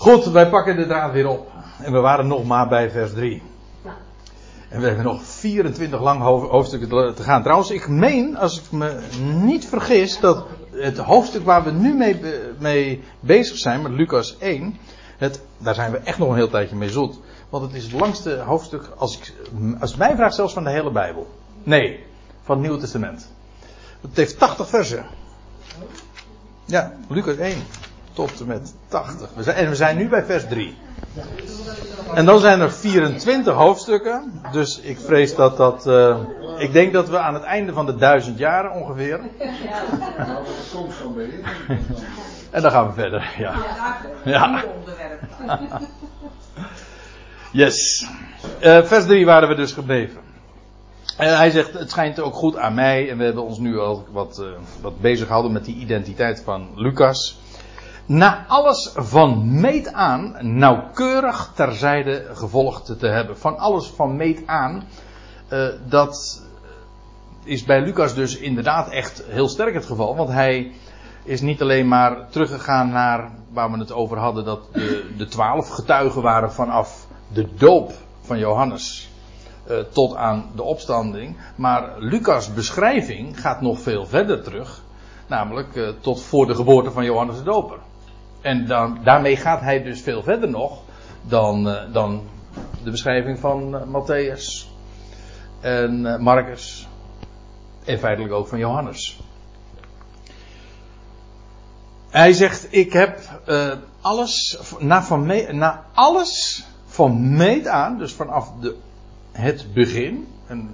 Goed, 0.00 0.24
wij 0.24 0.48
pakken 0.48 0.76
de 0.76 0.86
draad 0.86 1.12
weer 1.12 1.28
op. 1.28 1.52
En 1.78 1.92
we 1.92 1.98
waren 1.98 2.26
nog 2.26 2.44
maar 2.44 2.68
bij 2.68 2.90
vers 2.90 3.12
3. 3.12 3.42
En 4.68 4.80
we 4.80 4.86
hebben 4.86 5.04
nog 5.04 5.22
24 5.22 6.00
lang 6.00 6.20
hoofdstukken 6.22 7.14
te 7.14 7.22
gaan. 7.22 7.42
Trouwens, 7.42 7.70
ik 7.70 7.88
meen, 7.88 8.36
als 8.36 8.60
ik 8.60 8.70
me 8.70 9.00
niet 9.20 9.68
vergis, 9.68 10.20
dat 10.20 10.44
het 10.70 10.98
hoofdstuk 10.98 11.44
waar 11.44 11.64
we 11.64 11.70
nu 11.70 11.94
mee, 11.94 12.20
mee 12.58 13.02
bezig 13.20 13.58
zijn, 13.58 13.82
met 13.82 13.92
Lucas 13.92 14.38
1, 14.38 14.78
het, 15.18 15.40
daar 15.58 15.74
zijn 15.74 15.92
we 15.92 15.98
echt 15.98 16.18
nog 16.18 16.28
een 16.28 16.34
heel 16.34 16.50
tijdje 16.50 16.76
mee 16.76 16.90
zoet. 16.90 17.20
Want 17.48 17.64
het 17.64 17.74
is 17.74 17.82
het 17.82 18.00
langste 18.00 18.38
hoofdstuk, 18.38 18.90
als, 18.96 19.18
ik, 19.18 19.32
als 19.80 19.90
het 19.90 19.98
mij 19.98 20.16
vraagt, 20.16 20.34
zelfs 20.34 20.52
van 20.52 20.64
de 20.64 20.70
hele 20.70 20.92
Bijbel. 20.92 21.26
Nee, 21.62 22.04
van 22.42 22.54
het 22.54 22.64
Nieuwe 22.64 22.80
Testament. 22.80 23.32
Het 24.00 24.16
heeft 24.16 24.38
80 24.38 24.68
versen. 24.68 25.04
Ja, 26.64 26.92
Lucas 27.08 27.36
1 27.36 27.58
tot 28.28 28.40
en 28.40 28.46
met 28.46 28.74
80. 28.88 29.28
We 29.34 29.42
zijn, 29.42 29.56
en 29.56 29.68
we 29.68 29.74
zijn 29.74 29.96
nu 29.96 30.08
bij 30.08 30.24
vers 30.24 30.46
3. 30.48 30.76
En 32.14 32.24
dan 32.24 32.40
zijn 32.40 32.60
er 32.60 32.72
24 32.72 33.54
hoofdstukken. 33.54 34.40
Dus 34.52 34.80
ik 34.80 34.98
vrees 34.98 35.34
dat 35.34 35.56
dat. 35.56 35.86
Uh, 35.86 36.16
ik 36.58 36.72
denk 36.72 36.92
dat 36.92 37.08
we 37.08 37.18
aan 37.18 37.34
het 37.34 37.42
einde 37.42 37.72
van 37.72 37.86
de 37.86 37.96
duizend 37.96 38.38
jaren 38.38 38.72
ongeveer. 38.72 39.20
en 42.50 42.62
dan 42.62 42.70
gaan 42.70 42.86
we 42.86 42.92
verder. 42.92 43.34
Ja. 43.38 43.54
ja. 44.24 44.64
Yes. 47.52 48.06
Uh, 48.62 48.82
vers 48.82 49.06
3 49.06 49.26
waren 49.26 49.48
we 49.48 49.54
dus 49.54 49.72
gebleven. 49.72 50.20
En 51.16 51.36
hij 51.36 51.50
zegt, 51.50 51.72
het 51.72 51.90
schijnt 51.90 52.20
ook 52.20 52.34
goed 52.34 52.56
aan 52.56 52.74
mij. 52.74 53.10
En 53.10 53.18
we 53.18 53.24
hebben 53.24 53.42
ons 53.42 53.58
nu 53.58 53.78
al 53.78 54.06
wat, 54.10 54.38
uh, 54.40 54.46
wat 54.80 55.00
bezig 55.00 55.26
gehouden 55.26 55.52
met 55.52 55.64
die 55.64 55.76
identiteit 55.76 56.42
van 56.44 56.68
Lucas 56.74 57.38
na 58.10 58.44
alles 58.48 58.90
van 58.94 59.60
meet 59.60 59.92
aan 59.92 60.36
nauwkeurig 60.40 61.52
terzijde 61.54 62.26
gevolgd 62.32 62.98
te 62.98 63.06
hebben. 63.06 63.38
Van 63.38 63.58
alles 63.58 63.86
van 63.86 64.16
meet 64.16 64.46
aan, 64.46 64.84
uh, 65.52 65.68
dat 65.88 66.42
is 67.44 67.64
bij 67.64 67.80
Lucas 67.80 68.14
dus 68.14 68.36
inderdaad 68.36 68.90
echt 68.90 69.22
heel 69.26 69.48
sterk 69.48 69.74
het 69.74 69.86
geval. 69.86 70.16
Want 70.16 70.28
hij 70.28 70.72
is 71.22 71.40
niet 71.40 71.62
alleen 71.62 71.88
maar 71.88 72.28
teruggegaan 72.30 72.90
naar 72.90 73.30
waar 73.52 73.70
we 73.70 73.78
het 73.78 73.92
over 73.92 74.18
hadden, 74.18 74.44
dat 74.44 74.60
de, 74.72 75.14
de 75.16 75.26
twaalf 75.26 75.68
getuigen 75.68 76.22
waren 76.22 76.52
vanaf 76.52 77.06
de 77.32 77.54
doop 77.54 77.92
van 78.20 78.38
Johannes 78.38 79.10
uh, 79.68 79.78
tot 79.78 80.16
aan 80.16 80.50
de 80.54 80.62
opstanding. 80.62 81.36
Maar 81.56 81.98
Lucas' 81.98 82.54
beschrijving 82.54 83.40
gaat 83.40 83.60
nog 83.60 83.80
veel 83.80 84.06
verder 84.06 84.42
terug. 84.42 84.82
Namelijk 85.26 85.74
uh, 85.74 85.88
tot 86.00 86.22
voor 86.22 86.46
de 86.46 86.54
geboorte 86.54 86.90
van 86.90 87.04
Johannes 87.04 87.36
de 87.36 87.42
Doper. 87.42 87.78
En 88.40 88.66
dan, 88.66 88.98
daarmee 89.04 89.36
gaat 89.36 89.60
hij 89.60 89.82
dus 89.82 90.00
veel 90.00 90.22
verder 90.22 90.48
nog 90.48 90.78
dan, 91.22 91.68
uh, 91.68 91.92
dan 91.92 92.22
de 92.84 92.90
beschrijving 92.90 93.38
van 93.38 93.74
uh, 93.74 93.82
Matthäus 93.82 94.68
en 95.60 96.00
uh, 96.00 96.16
Marcus. 96.16 96.88
En 97.84 97.98
feitelijk 97.98 98.32
ook 98.32 98.48
van 98.48 98.58
Johannes. 98.58 99.20
Hij 102.10 102.32
zegt: 102.32 102.66
Ik 102.70 102.92
heb 102.92 103.18
alles, 104.00 104.58
na, 104.78 105.02
van 105.02 105.26
me, 105.26 105.52
na 105.52 105.84
alles 105.94 106.64
van 106.86 107.36
meet 107.36 107.66
aan, 107.66 107.98
dus 107.98 108.12
vanaf 108.12 108.52
de, 108.60 108.76
het 109.32 109.74
begin, 109.74 110.28
en 110.46 110.70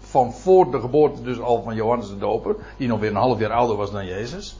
van 0.00 0.32
voor 0.32 0.70
de 0.70 0.80
geboorte 0.80 1.22
dus 1.22 1.40
al 1.40 1.62
van 1.62 1.74
Johannes 1.74 2.08
de 2.08 2.18
Doper, 2.18 2.56
die 2.76 2.88
nog 2.88 3.00
weer 3.00 3.10
een 3.10 3.16
half 3.16 3.38
jaar 3.38 3.52
ouder 3.52 3.76
was 3.76 3.92
dan 3.92 4.06
Jezus 4.06 4.56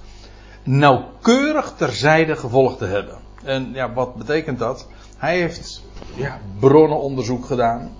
nauwkeurig 0.69 1.72
terzijde 1.77 2.36
gevolgd 2.36 2.78
te 2.78 2.84
hebben. 2.84 3.19
En 3.44 3.70
ja, 3.72 3.92
wat 3.92 4.14
betekent 4.14 4.58
dat? 4.58 4.86
Hij 5.16 5.38
heeft 5.38 5.83
ja, 6.14 6.38
bronnenonderzoek 6.58 7.47
gedaan. 7.47 7.91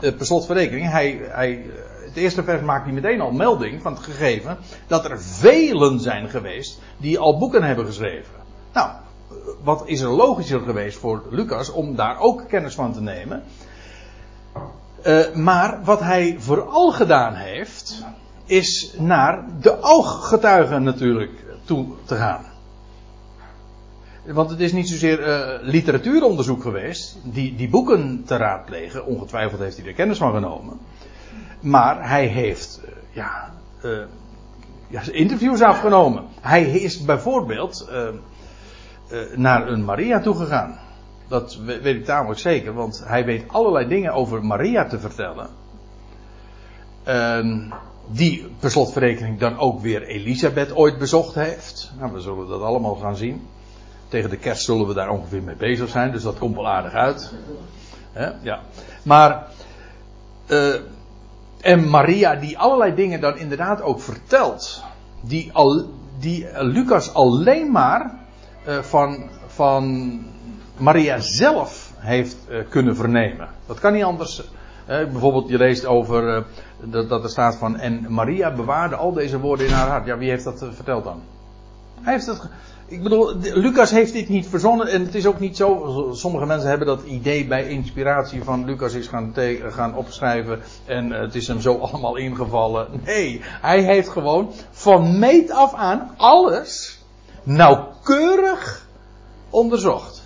Uh, 0.00 0.16
per 0.16 0.26
slot 0.26 0.46
van 0.46 0.56
rekening, 0.56 0.90
hij, 0.90 1.20
hij, 1.22 1.66
het 2.04 2.16
eerste 2.16 2.44
vers 2.44 2.62
maakt 2.62 2.84
hij 2.84 2.92
meteen 2.92 3.20
al 3.20 3.30
melding 3.30 3.82
van 3.82 3.92
het 3.92 4.02
gegeven 4.02 4.58
dat 4.86 5.04
er 5.04 5.22
velen 5.22 6.00
zijn 6.00 6.28
geweest 6.28 6.80
die 6.96 7.18
al 7.18 7.38
boeken 7.38 7.62
hebben 7.62 7.86
geschreven. 7.86 8.34
Nou, 8.72 8.90
wat 9.62 9.82
is 9.84 10.00
er 10.00 10.08
logischer 10.08 10.60
geweest 10.60 10.98
voor 10.98 11.22
Lucas 11.30 11.70
om 11.70 11.96
daar 11.96 12.18
ook 12.20 12.48
kennis 12.48 12.74
van 12.74 12.92
te 12.92 13.00
nemen? 13.00 13.42
Uh, 15.06 15.34
maar 15.34 15.84
wat 15.84 16.00
hij 16.00 16.36
vooral 16.38 16.92
gedaan 16.92 17.34
heeft, 17.34 18.04
is 18.46 18.94
naar 18.98 19.44
de 19.60 19.82
ooggetuigen 19.82 20.82
natuurlijk 20.82 21.49
toe 21.64 21.86
te 22.04 22.16
gaan. 22.16 22.44
Want 24.24 24.50
het 24.50 24.60
is 24.60 24.72
niet 24.72 24.88
zozeer 24.88 25.28
uh, 25.28 25.68
literatuuronderzoek 25.68 26.62
geweest, 26.62 27.18
die, 27.22 27.56
die 27.56 27.68
boeken 27.68 28.24
te 28.24 28.36
raadplegen. 28.36 29.06
Ongetwijfeld 29.06 29.60
heeft 29.60 29.76
hij 29.76 29.86
er 29.86 29.92
kennis 29.92 30.18
van 30.18 30.32
genomen. 30.32 30.78
Maar 31.60 32.08
hij 32.08 32.26
heeft 32.26 32.80
uh, 32.84 32.90
ja, 33.10 33.50
uh, 33.84 33.98
ja, 34.88 35.02
interviews 35.12 35.62
afgenomen. 35.62 36.24
Hij 36.40 36.70
is 36.70 37.04
bijvoorbeeld 37.04 37.90
naar 39.34 39.68
een 39.68 39.84
Maria 39.84 40.20
toegegaan. 40.20 40.78
Dat 41.28 41.58
weet 41.64 41.96
ik 41.96 42.04
tamelijk 42.04 42.40
zeker, 42.40 42.72
want 42.72 43.02
hij 43.06 43.24
weet 43.24 43.44
allerlei 43.46 43.88
dingen 43.88 44.12
over 44.12 44.44
Maria 44.44 44.86
te 44.86 44.98
vertellen. 44.98 45.48
Die 48.06 48.46
per 48.58 48.70
slotverrekening 48.70 49.38
dan 49.38 49.58
ook 49.58 49.80
weer 49.80 50.02
Elisabeth 50.02 50.74
ooit 50.74 50.98
bezocht 50.98 51.34
heeft. 51.34 51.90
Nou, 51.98 52.12
we 52.12 52.20
zullen 52.20 52.48
dat 52.48 52.62
allemaal 52.62 52.94
gaan 52.94 53.16
zien. 53.16 53.46
Tegen 54.08 54.30
de 54.30 54.36
kerst 54.36 54.64
zullen 54.64 54.86
we 54.86 54.94
daar 54.94 55.10
ongeveer 55.10 55.42
mee 55.42 55.54
bezig 55.54 55.88
zijn, 55.88 56.12
dus 56.12 56.22
dat 56.22 56.38
komt 56.38 56.54
wel 56.54 56.68
aardig 56.68 56.92
uit. 56.92 57.32
Ja. 58.42 58.60
Maar, 59.02 59.46
uh, 60.46 60.74
en 61.60 61.88
Maria 61.88 62.34
die 62.34 62.58
allerlei 62.58 62.94
dingen 62.94 63.20
dan 63.20 63.38
inderdaad 63.38 63.82
ook 63.82 64.00
vertelt. 64.00 64.84
Die, 65.20 65.50
al, 65.52 65.84
die 66.18 66.46
Lucas 66.58 67.14
alleen 67.14 67.70
maar 67.70 68.18
uh, 68.68 68.78
van, 68.78 69.30
van 69.46 70.18
Maria 70.76 71.18
zelf 71.18 71.92
heeft 71.96 72.36
uh, 72.48 72.58
kunnen 72.68 72.96
vernemen. 72.96 73.48
Dat 73.66 73.80
kan 73.80 73.92
niet 73.92 74.04
anders 74.04 74.42
bijvoorbeeld, 74.90 75.48
je 75.48 75.58
leest 75.58 75.86
over 75.86 76.36
uh, 76.36 77.08
dat, 77.08 77.22
er 77.22 77.30
staat 77.30 77.56
van. 77.56 77.76
En 77.76 78.06
Maria 78.08 78.54
bewaarde 78.54 78.96
al 78.96 79.12
deze 79.12 79.38
woorden 79.38 79.66
in 79.66 79.72
haar 79.72 79.88
hart. 79.88 80.06
Ja, 80.06 80.18
wie 80.18 80.30
heeft 80.30 80.44
dat 80.44 80.62
uh, 80.62 80.68
verteld 80.72 81.04
dan? 81.04 81.20
Hij 82.00 82.12
heeft 82.12 82.26
het. 82.26 82.48
Ik 82.86 83.02
bedoel, 83.02 83.36
Lucas 83.40 83.90
heeft 83.90 84.12
dit 84.12 84.28
niet 84.28 84.46
verzonnen. 84.46 84.86
En 84.86 85.04
het 85.04 85.14
is 85.14 85.26
ook 85.26 85.40
niet 85.40 85.56
zo. 85.56 86.10
Sommige 86.12 86.46
mensen 86.46 86.68
hebben 86.68 86.86
dat 86.86 87.02
idee 87.02 87.46
bij 87.46 87.68
inspiratie 87.68 88.44
van 88.44 88.64
Lucas 88.64 88.94
is 88.94 89.06
gaan, 89.06 89.34
gaan 89.68 89.96
opschrijven. 89.96 90.60
En 90.84 91.10
het 91.10 91.34
is 91.34 91.48
hem 91.48 91.60
zo 91.60 91.78
allemaal 91.90 92.16
ingevallen. 92.16 92.86
Nee, 93.04 93.40
hij 93.44 93.82
heeft 93.82 94.08
gewoon 94.08 94.52
van 94.70 95.18
meet 95.18 95.50
af 95.50 95.74
aan 95.74 96.10
alles 96.16 96.98
nauwkeurig 97.42 98.86
onderzocht. 99.50 100.19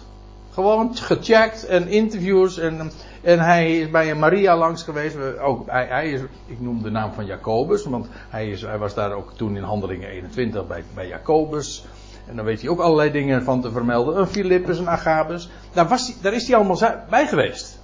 Gewoon 0.55 0.97
gecheckt 0.97 1.67
en 1.67 1.89
interviews 1.89 2.59
en 2.59 2.91
en 3.25 3.41
hij 3.41 3.79
is 3.79 3.91
bij 3.91 4.15
Maria 4.15 4.57
langs 4.57 4.83
geweest. 4.83 5.17
Ook, 5.41 5.71
hij, 5.71 5.87
hij, 5.87 6.11
is, 6.11 6.21
ik 6.47 6.61
noem 6.61 6.83
de 6.83 6.91
naam 6.91 7.13
van 7.13 7.27
Jacobus, 7.27 7.85
want 7.85 8.07
hij, 8.29 8.49
is, 8.49 8.63
hij 8.63 8.79
was 8.79 8.95
daar 8.95 9.13
ook 9.13 9.33
toen 9.37 9.57
in 9.57 9.63
Handelingen 9.63 10.09
21 10.09 10.67
bij, 10.67 10.85
bij 10.95 11.09
Jacobus. 11.09 11.85
En 12.27 12.37
dan 12.37 12.45
weet 12.45 12.61
hij 12.61 12.71
ook 12.71 12.81
allerlei 12.81 13.11
dingen 13.11 13.45
van 13.45 13.61
te 13.61 13.71
vermelden. 13.71 14.19
Een 14.19 14.27
Filippus, 14.27 14.79
een 14.79 14.89
Agabus. 14.89 15.49
Daar, 15.73 15.89
was 15.89 16.07
hij, 16.07 16.17
daar 16.23 16.33
is 16.33 16.47
hij 16.47 16.57
allemaal 16.57 17.05
bij 17.11 17.27
geweest. 17.27 17.81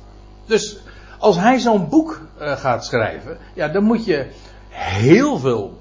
Dus 0.47 0.81
als 1.19 1.39
hij 1.39 1.59
zo'n 1.59 1.89
boek 1.89 2.21
uh, 2.41 2.57
gaat 2.57 2.85
schrijven, 2.85 3.39
ja, 3.55 3.69
dan 3.69 3.85
moet 3.85 4.05
je 4.05 4.27
heel 4.69 5.39
veel 5.39 5.79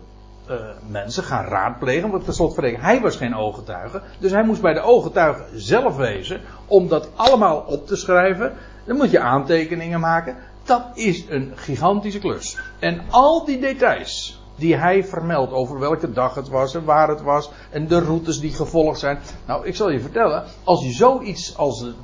uh, 0.49 0.55
mensen 0.87 1.23
gaan 1.23 1.45
raadplegen. 1.45 2.09
Want 2.09 2.25
tenslotte 2.25 2.77
hij 2.79 3.01
was 3.01 3.15
geen 3.15 3.35
ooggetuige. 3.35 4.01
Dus 4.19 4.31
hij 4.31 4.43
moest 4.43 4.61
bij 4.61 4.73
de 4.73 4.81
ooggetuigen 4.81 5.45
zelf 5.53 5.95
wezen 5.95 6.41
om 6.67 6.87
dat 6.87 7.09
allemaal 7.15 7.57
op 7.59 7.87
te 7.87 7.95
schrijven. 7.95 8.53
Dan 8.85 8.97
moet 8.97 9.11
je 9.11 9.19
aantekeningen 9.19 9.99
maken. 9.99 10.35
Dat 10.63 10.83
is 10.93 11.25
een 11.29 11.51
gigantische 11.55 12.19
klus. 12.19 12.57
En 12.79 13.01
al 13.09 13.45
die 13.45 13.59
details 13.59 14.41
die 14.55 14.75
hij 14.75 15.03
vermeldt 15.03 15.53
over 15.53 15.79
welke 15.79 16.11
dag 16.11 16.35
het 16.35 16.49
was 16.49 16.75
en 16.75 16.83
waar 16.83 17.07
het 17.07 17.21
was 17.21 17.51
en 17.69 17.87
de 17.87 17.99
routes 17.99 18.39
die 18.39 18.53
gevolgd 18.53 18.99
zijn. 18.99 19.19
Nou, 19.45 19.67
ik 19.67 19.75
zal 19.75 19.89
je 19.89 19.99
vertellen, 19.99 20.43
als 20.63 20.83
je 20.83 20.91
zoiets 20.91 21.57
als 21.57 21.79
het, 21.79 21.95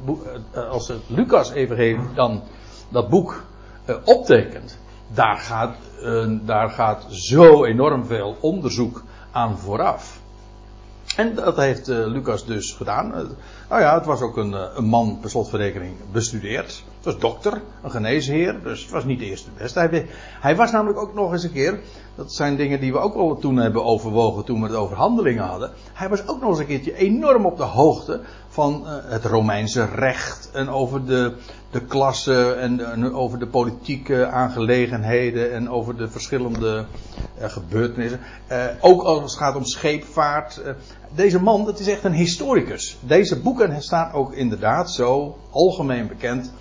eh, 0.51 0.69
als 0.69 0.87
het 0.87 1.01
Lucas 1.07 1.51
evangelie 1.51 2.13
dan 2.15 2.41
dat 2.89 3.09
boek 3.09 3.43
optekent, 4.03 4.77
daar 5.07 5.37
gaat, 5.37 5.75
uh, 6.01 6.39
daar 6.41 6.69
gaat 6.69 7.05
zo 7.09 7.65
enorm 7.65 8.05
veel 8.05 8.37
onderzoek 8.39 9.03
aan 9.31 9.57
vooraf. 9.57 10.19
En 11.15 11.35
dat 11.35 11.57
heeft 11.57 11.89
uh, 11.89 12.05
Lucas 12.05 12.45
dus 12.45 12.71
gedaan. 12.71 13.05
Uh, 13.07 13.13
nou 13.69 13.81
ja, 13.81 13.93
het 13.93 14.05
was 14.05 14.21
ook 14.21 14.37
een, 14.37 14.77
een 14.77 14.85
man 14.85 15.17
per 15.21 15.29
slotverrekening 15.29 15.95
bestudeerd. 16.11 16.83
Was 17.05 17.19
dokter, 17.19 17.61
een 17.83 17.91
geneesheer, 17.91 18.63
dus 18.63 18.81
het 18.81 18.91
was 18.91 19.03
niet 19.03 19.19
de 19.19 19.25
eerste 19.25 19.49
beste. 19.57 20.05
Hij, 20.39 20.55
was 20.55 20.71
namelijk 20.71 20.99
ook 20.99 21.13
nog 21.13 21.31
eens 21.31 21.43
een 21.43 21.51
keer, 21.51 21.79
dat 22.15 22.33
zijn 22.33 22.55
dingen 22.55 22.79
die 22.79 22.91
we 22.91 22.97
ook 22.97 23.15
al 23.15 23.37
toen 23.37 23.57
hebben 23.57 23.85
overwogen 23.85 24.45
toen 24.45 24.61
we 24.61 24.67
het 24.67 24.75
over 24.75 24.95
handelingen 24.95 25.43
hadden. 25.43 25.71
Hij 25.93 26.09
was 26.09 26.27
ook 26.27 26.41
nog 26.41 26.49
eens 26.49 26.59
een 26.59 26.65
keertje 26.65 26.95
enorm 26.95 27.45
op 27.45 27.57
de 27.57 27.63
hoogte 27.63 28.21
van 28.47 28.83
uh, 28.83 28.89
het 29.11 29.25
Romeinse 29.25 29.85
recht 29.85 30.49
en 30.53 30.69
over 30.69 31.05
de, 31.05 31.35
de 31.71 31.81
klasse 31.81 32.53
en, 32.53 33.13
over 33.13 33.39
de 33.39 33.47
politieke 33.47 34.27
aangelegenheden 34.27 35.53
en 35.53 35.69
over 35.69 35.97
de 35.97 36.07
verschillende 36.07 36.85
uh, 37.39 37.49
gebeurtenissen. 37.49 38.19
Uh, 38.51 38.65
ook 38.79 39.03
als 39.03 39.19
het 39.19 39.41
gaat 39.41 39.55
om 39.55 39.65
scheepvaart. 39.65 40.61
deze 41.15 41.41
man, 41.41 41.65
dat 41.65 41.79
is 41.79 41.87
echt 41.87 42.03
een 42.03 42.13
historicus. 42.13 42.97
Deze 42.99 43.39
boeken 43.39 43.81
staan 43.81 44.11
ook 44.11 44.33
inderdaad 44.33 44.91
zo 44.91 45.37
algemeen 45.49 46.07
bekend 46.07 46.51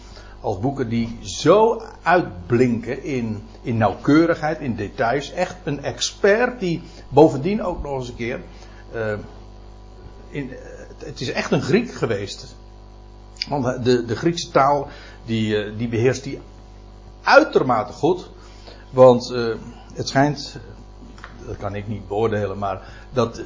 als 0.45 0.59
boeken 0.59 0.89
die 0.89 1.19
zo 1.23 1.83
uitblinken 2.03 3.03
in, 3.03 3.43
in 3.63 3.77
nauwkeurigheid, 3.77 4.61
in 4.61 4.77
details. 4.77 5.33
Echt 5.33 5.57
een 5.65 5.83
expert 5.83 6.61
die 6.61 6.83
bovendien 7.09 7.63
ook 7.63 7.83
nog 7.83 7.99
eens 7.99 8.09
een 8.09 8.15
keer. 8.15 8.41
Uh, 8.95 9.13
in, 10.29 10.51
het 10.99 11.21
is 11.21 11.33
echt 11.33 11.51
een 11.51 11.63
Griek 11.63 11.93
geweest. 11.93 12.57
Want 13.49 13.85
de, 13.85 14.05
de 14.05 14.17
Griekse 14.17 14.51
taal 14.51 14.89
die, 15.25 15.65
uh, 15.65 15.79
die 15.79 15.89
beheerst 15.89 16.25
die 16.25 16.41
uitermate 17.23 17.93
goed. 17.93 18.31
Want 18.91 19.29
het 19.95 20.09
schijnt, 20.09 20.59
dat 21.47 21.57
kan 21.57 21.75
ik 21.75 21.89
niet 21.89 22.09
beoordelen, 22.09 22.59
maar 22.59 22.89
dat 23.13 23.43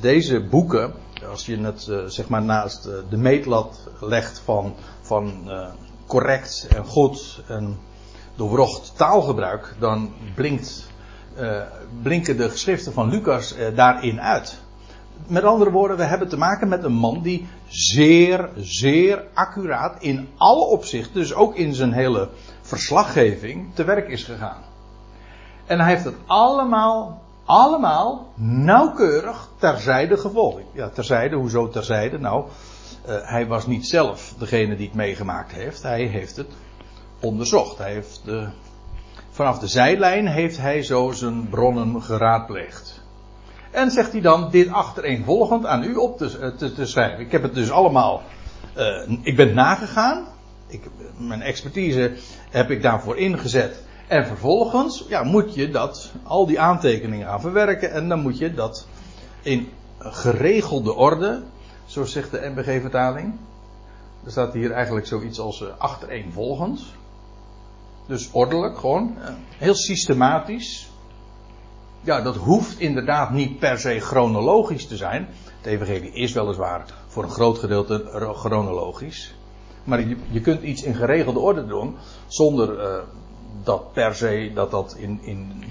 deze 0.00 0.40
boeken, 0.40 0.92
als 1.30 1.46
je 1.46 1.58
het 1.58 1.90
zeg 2.06 2.28
maar 2.28 2.42
naast 2.42 2.82
de 3.08 3.16
meetlat 3.16 3.88
legt 4.00 4.38
van, 4.38 4.74
van 5.00 5.50
correct 6.12 6.66
en 6.68 6.84
goed 6.84 7.42
en 7.48 7.78
doorwrocht 8.34 8.92
taalgebruik, 8.96 9.74
dan 9.78 10.12
blinkt, 10.34 10.90
uh, 11.38 11.62
blinken 12.02 12.36
de 12.36 12.50
geschriften 12.50 12.92
van 12.92 13.08
Lucas 13.08 13.56
uh, 13.56 13.76
daarin 13.76 14.20
uit. 14.20 14.60
Met 15.26 15.44
andere 15.44 15.70
woorden, 15.70 15.96
we 15.96 16.04
hebben 16.04 16.28
te 16.28 16.36
maken 16.36 16.68
met 16.68 16.84
een 16.84 16.92
man 16.92 17.22
die 17.22 17.48
zeer, 17.68 18.48
zeer 18.56 19.24
accuraat 19.34 20.02
in 20.02 20.28
alle 20.36 20.64
opzichten, 20.64 21.14
dus 21.14 21.34
ook 21.34 21.54
in 21.54 21.74
zijn 21.74 21.92
hele 21.92 22.28
verslaggeving, 22.62 23.74
te 23.74 23.84
werk 23.84 24.08
is 24.08 24.24
gegaan. 24.24 24.62
En 25.66 25.80
hij 25.80 25.88
heeft 25.88 26.04
het 26.04 26.16
allemaal, 26.26 27.22
allemaal 27.44 28.32
nauwkeurig 28.34 29.48
terzijde 29.58 30.16
gevolgd. 30.16 30.62
Ja, 30.72 30.88
terzijde, 30.88 31.36
hoezo 31.36 31.68
terzijde? 31.68 32.18
Nou, 32.18 32.44
uh, 33.08 33.14
hij 33.22 33.46
was 33.46 33.66
niet 33.66 33.86
zelf 33.86 34.34
degene 34.38 34.76
die 34.76 34.86
het 34.86 34.96
meegemaakt 34.96 35.52
heeft. 35.52 35.82
Hij 35.82 36.04
heeft 36.04 36.36
het 36.36 36.50
onderzocht. 37.20 37.78
Hij 37.78 37.92
heeft 37.92 38.20
de, 38.24 38.48
vanaf 39.30 39.58
de 39.58 39.66
zijlijn 39.66 40.26
heeft 40.26 40.58
hij 40.58 40.82
zo 40.82 41.10
zijn 41.10 41.48
bronnen 41.48 42.02
geraadpleegd. 42.02 43.00
En 43.70 43.90
zegt 43.90 44.12
hij 44.12 44.20
dan 44.20 44.50
dit 44.50 44.68
achtereenvolgend 44.68 45.66
aan 45.66 45.84
u 45.84 45.94
op 45.94 46.18
te, 46.18 46.38
eh, 46.60 46.68
te, 46.68 46.86
schrijven. 46.86 47.20
Ik 47.20 47.32
heb 47.32 47.42
het 47.42 47.54
dus 47.54 47.70
allemaal. 47.70 48.22
Uh, 48.76 49.18
ik 49.22 49.36
ben 49.36 49.54
nagegaan. 49.54 50.26
Ik, 50.66 50.82
mijn 51.16 51.42
expertise 51.42 52.12
heb 52.50 52.70
ik 52.70 52.82
daarvoor 52.82 53.18
ingezet. 53.18 53.82
En 54.06 54.26
vervolgens 54.26 55.04
ja, 55.08 55.22
moet 55.22 55.54
je 55.54 55.70
dat, 55.70 56.12
al 56.22 56.46
die 56.46 56.60
aantekeningen 56.60 57.26
gaan 57.26 57.40
verwerken. 57.40 57.92
En 57.92 58.08
dan 58.08 58.20
moet 58.20 58.38
je 58.38 58.54
dat 58.54 58.86
in 59.42 59.68
geregelde 59.98 60.94
orde 60.94 61.42
zo 61.92 62.04
zegt 62.04 62.30
de 62.30 62.52
NBG-vertaling. 62.54 63.34
Er 64.24 64.30
staat 64.30 64.52
hier 64.52 64.72
eigenlijk 64.72 65.06
zoiets 65.06 65.38
als 65.38 65.60
uh, 65.60 65.68
achtereenvolgend. 65.78 66.84
Dus 68.06 68.28
ordelijk, 68.32 68.78
gewoon. 68.78 69.16
Heel 69.56 69.74
systematisch. 69.74 70.90
Ja, 72.00 72.20
dat 72.20 72.36
hoeft 72.36 72.80
inderdaad 72.80 73.30
niet 73.30 73.58
per 73.58 73.78
se 73.78 74.00
chronologisch 74.00 74.86
te 74.86 74.96
zijn. 74.96 75.28
Het 75.56 75.66
evangelie 75.66 76.12
is 76.12 76.32
weliswaar 76.32 76.84
voor 77.06 77.22
een 77.22 77.30
groot 77.30 77.58
gedeelte 77.58 78.32
chronologisch. 78.34 79.34
Maar 79.84 80.08
je, 80.08 80.16
je 80.30 80.40
kunt 80.40 80.62
iets 80.62 80.82
in 80.82 80.94
geregelde 80.94 81.38
orde 81.38 81.66
doen 81.66 81.96
zonder 82.26 82.78
uh, 82.78 83.02
dat 83.62 83.92
per 83.92 84.14
se 84.14 84.50
dat 84.54 84.70
dat 84.70 84.96
in, 84.98 85.20
in 85.22 85.64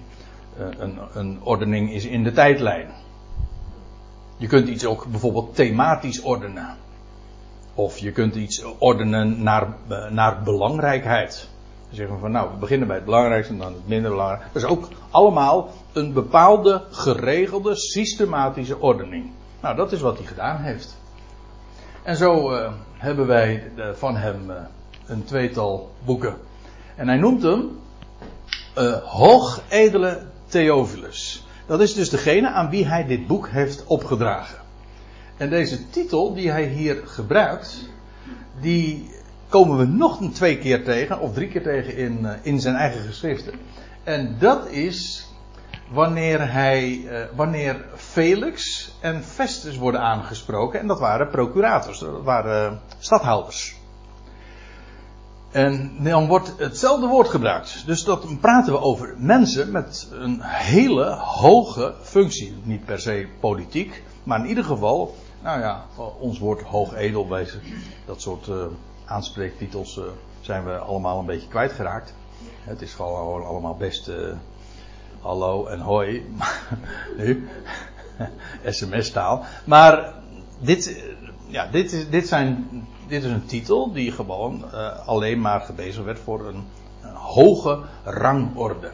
een, 0.58 1.00
een 1.14 1.40
ordening 1.44 1.94
is 1.94 2.06
in 2.06 2.24
de 2.24 2.32
tijdlijn. 2.32 2.92
Je 4.42 4.48
kunt 4.48 4.68
iets 4.68 4.86
ook 4.86 5.06
bijvoorbeeld 5.06 5.56
thematisch 5.56 6.22
ordenen. 6.22 6.78
Of 7.74 7.98
je 7.98 8.12
kunt 8.12 8.36
iets 8.36 8.64
ordenen 8.78 9.44
naar, 9.44 9.68
eh, 9.88 10.10
naar 10.10 10.44
belangrijkheid. 10.44 11.50
Dan 11.88 11.96
zeggen 11.96 12.16
we 12.16 12.22
van 12.22 12.32
nou, 12.32 12.50
we 12.52 12.58
beginnen 12.58 12.88
bij 12.88 12.96
het 12.96 13.06
belangrijkste 13.06 13.54
en 13.54 13.60
dan 13.60 13.74
het 13.74 13.88
minder 13.88 14.12
belangrijk. 14.12 14.44
Dat 14.54 14.64
is 14.64 14.68
ook 14.68 14.88
allemaal 15.12 15.70
een 15.94 16.14
bepaalde 16.14 16.84
geregelde, 16.90 17.76
systematische 17.76 18.80
ordening. 18.80 19.32
Nou, 19.62 19.76
dat 19.76 19.92
is 19.92 20.02
wat 20.02 20.18
hij 20.18 20.28
gedaan 20.28 20.62
heeft. 20.62 20.98
En 22.04 22.16
zo 22.16 22.54
uh, 22.54 22.72
hebben 22.98 23.28
wij 23.28 23.72
uh, 23.76 23.86
van 23.94 24.16
hem 24.16 24.52
een 25.06 25.24
tweetal 25.24 25.92
boeken. 26.06 26.36
En 26.96 27.08
hij 27.08 27.18
noemt 27.18 27.44
hem 27.44 27.80
Hoogedele 29.04 30.22
Theophilus. 30.48 31.46
Dat 31.72 31.82
is 31.82 31.94
dus 31.94 32.10
degene 32.10 32.50
aan 32.50 32.70
wie 32.70 32.88
hij 32.88 33.06
dit 33.06 33.28
boek 33.28 33.50
heeft 33.50 33.86
opgedragen. 33.86 34.58
En 35.38 35.50
deze 35.50 35.90
titel 35.90 36.34
die 36.34 36.52
hij 36.52 36.66
hier 36.66 37.02
gebruikt, 37.06 37.90
die 38.60 39.10
komen 39.50 39.78
we 39.78 39.86
nog 39.86 40.20
een 40.20 40.32
twee 40.32 40.58
keer 40.58 40.84
tegen, 40.84 41.20
of 41.20 41.34
drie 41.34 41.48
keer 41.48 41.64
tegen 41.64 41.96
in, 41.98 42.26
eh, 42.26 42.34
in 42.42 42.60
zijn 42.60 42.76
eigen 42.76 43.02
geschriften. 43.02 43.54
En 44.04 44.36
dat 44.40 44.68
is 44.70 45.28
wanneer 45.92 46.52
hij, 46.52 46.90
uh, 46.90 47.20
wanneer 47.36 47.86
Felix 47.96 48.90
en 49.02 49.24
Festus 49.24 49.78
worden 49.78 50.02
aangesproken. 50.02 50.80
En 50.80 50.88
dat 50.88 51.00
waren 51.00 51.30
procurators, 51.30 52.00
dat 52.00 52.24
waren 52.24 52.82
stadhouders. 53.00 53.81
En 55.52 55.92
dan 56.00 56.28
wordt 56.28 56.54
hetzelfde 56.58 57.08
woord 57.08 57.30
gebruikt. 57.30 57.84
Dus 57.86 58.04
dat 58.04 58.40
praten 58.40 58.74
we 58.74 58.80
over 58.80 59.16
mensen 59.18 59.72
met 59.72 60.08
een 60.12 60.42
hele 60.42 61.16
hoge 61.16 61.94
functie. 62.02 62.56
Niet 62.64 62.86
per 62.86 63.00
se 63.00 63.28
politiek, 63.40 64.04
maar 64.24 64.40
in 64.40 64.46
ieder 64.46 64.64
geval, 64.64 65.16
nou 65.44 65.60
ja, 65.60 65.86
ons 66.20 66.40
woord 66.40 66.62
hoogedelwijze. 66.62 67.60
Dat 68.06 68.22
soort 68.22 68.48
uh, 68.48 68.66
aanspreektitels 69.06 69.98
uh, 69.98 70.04
zijn 70.42 70.66
we 70.66 70.78
allemaal 70.78 71.20
een 71.20 71.26
beetje 71.26 71.48
kwijtgeraakt. 71.48 72.14
Het 72.64 72.82
is 72.82 72.94
gewoon 72.94 73.46
allemaal 73.46 73.76
best 73.76 74.08
uh, 74.08 74.16
hallo 75.22 75.66
en 75.66 75.80
hoi. 75.80 76.26
nu, 77.18 77.50
sms-taal. 78.66 79.44
Maar 79.66 80.14
dit, 80.60 81.04
ja, 81.48 81.68
dit, 81.68 82.08
dit 82.12 82.28
zijn 82.28 82.68
dit 83.12 83.24
is 83.24 83.32
een 83.32 83.46
titel 83.46 83.92
die 83.92 84.12
gewoon 84.12 84.66
uh, 84.74 85.08
alleen 85.08 85.42
maar 85.42 85.62
gebezigd 85.62 86.06
werd 86.06 86.20
voor 86.20 86.48
een, 86.48 86.64
hoge 87.14 87.80
rangorde. 88.04 88.92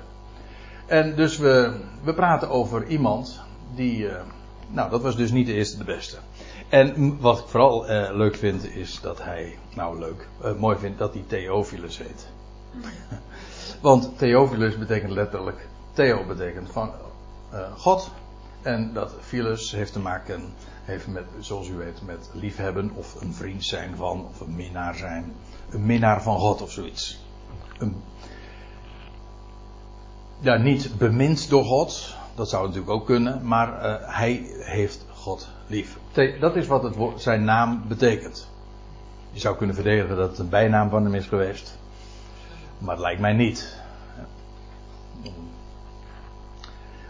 En 0.86 1.16
dus 1.16 1.38
we, 1.38 1.80
we 2.04 2.14
praten 2.14 2.50
over 2.50 2.88
iemand 2.88 3.42
die. 3.76 3.98
Uh, 3.98 4.16
nou, 4.70 4.90
dat 4.90 5.02
was 5.02 5.16
dus 5.16 5.32
niet 5.32 5.46
de 5.46 5.54
eerste 5.54 5.78
de 5.78 5.84
beste. 5.84 6.18
En 6.70 7.20
wat 7.20 7.40
ik 7.40 7.46
vooral 7.48 7.90
uh, 7.90 8.10
leuk 8.12 8.36
vind 8.36 8.76
is 8.76 9.02
dat 9.02 9.24
hij. 9.24 9.58
Nou, 9.76 10.00
leuk. 10.00 10.28
mooi 10.58 10.78
vindt 10.78 10.98
dat 10.98 11.14
hij 11.14 11.24
Theophilus 11.28 11.98
heet. 11.98 12.28
Want 13.82 14.18
Theophilus 14.18 14.78
betekent 14.78 15.12
letterlijk. 15.12 15.68
Theo 15.94 16.26
betekent 16.26 16.72
van 16.72 16.92
God. 17.78 18.12
En 18.62 18.94
dat 18.94 19.14
Philus 19.22 19.72
heeft 19.72 19.94
te 19.94 20.00
maken 20.00 20.54
heeft 20.88 21.08
met, 21.08 21.26
zoals 21.40 21.68
u 21.68 21.76
weet, 21.76 22.02
met 22.06 22.30
liefhebben 22.34 22.92
of 22.94 23.22
een 23.22 23.34
vriend 23.34 23.66
zijn 23.66 23.96
van, 23.96 24.26
of 24.30 24.40
een 24.40 24.56
minnaar 24.56 24.96
zijn. 24.96 25.34
Een 25.70 25.86
minnaar 25.86 26.22
van 26.22 26.40
God 26.40 26.62
of 26.62 26.72
zoiets. 26.72 27.20
Een, 27.78 27.96
ja, 30.40 30.58
niet 30.58 30.98
bemind 30.98 31.50
door 31.50 31.66
God, 31.66 32.16
dat 32.36 32.50
zou 32.50 32.66
natuurlijk 32.66 32.92
ook 32.92 33.06
kunnen, 33.06 33.48
maar 33.48 33.86
uh, 33.86 33.96
hij 34.02 34.46
heeft 34.60 35.06
God 35.14 35.50
lief. 35.68 35.98
Dat 36.40 36.56
is 36.56 36.68
wat 36.68 36.84
het, 36.84 36.96
zijn 37.16 37.44
naam 37.44 37.84
betekent. 37.88 38.50
Je 39.32 39.40
zou 39.40 39.58
kunnen 39.58 39.76
verdedigen 39.76 40.16
dat 40.16 40.30
het 40.30 40.40
een 40.40 40.50
bijnaam 40.50 40.90
van 40.90 41.04
hem 41.04 41.16
is 41.16 41.26
geweest, 41.26 41.78
maar 42.78 42.96
het 42.96 43.04
lijkt 43.04 43.22
mij 43.22 43.34
niet. 43.34 43.76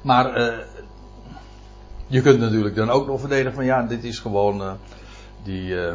Maar 0.01 0.41
uh, 0.41 0.57
je 2.07 2.21
kunt 2.21 2.39
natuurlijk 2.39 2.75
dan 2.75 2.89
ook 2.89 3.07
nog 3.07 3.19
verdedigen 3.19 3.53
van 3.53 3.65
ja, 3.65 3.83
dit 3.83 4.03
is 4.03 4.19
gewoon 4.19 4.61
uh, 4.61 4.71
die. 5.43 5.69
Uh, 5.69 5.93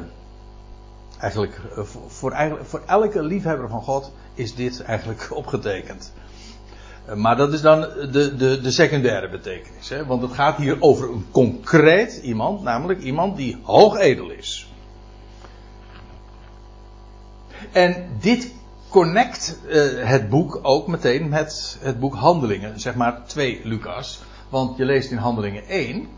eigenlijk, 1.18 1.60
uh, 1.78 1.84
voor, 2.06 2.32
eigenlijk, 2.32 2.68
voor 2.68 2.82
elke 2.86 3.22
liefhebber 3.22 3.68
van 3.68 3.82
God 3.82 4.12
is 4.34 4.54
dit 4.54 4.82
eigenlijk 4.82 5.28
opgetekend. 5.40 6.12
maar 7.14 7.36
dat 7.36 7.52
is 7.52 7.60
dan 7.60 7.80
de, 7.80 8.36
de, 8.36 8.60
de 8.60 8.70
secundaire 8.70 9.28
betekenis. 9.28 9.88
Hè? 9.88 10.06
Want 10.06 10.22
het 10.22 10.32
gaat 10.32 10.56
hier 10.56 10.76
over 10.80 11.10
een 11.10 11.26
concreet 11.30 12.20
iemand, 12.22 12.62
namelijk 12.62 13.00
iemand 13.00 13.36
die 13.36 13.58
hoogedel 13.62 14.30
is. 14.30 14.72
En 17.72 18.06
dit 18.20 18.54
connect 18.88 19.58
het 19.96 20.28
boek 20.28 20.58
ook 20.62 20.86
meteen 20.86 21.28
met 21.28 21.78
het 21.80 22.00
boek 22.00 22.14
Handelingen, 22.14 22.80
zeg 22.80 22.94
maar 22.94 23.26
2 23.26 23.60
Lucas. 23.64 24.22
Want 24.52 24.76
je 24.76 24.84
leest 24.84 25.10
in 25.10 25.16
Handelingen 25.16 25.66
1, 25.66 26.08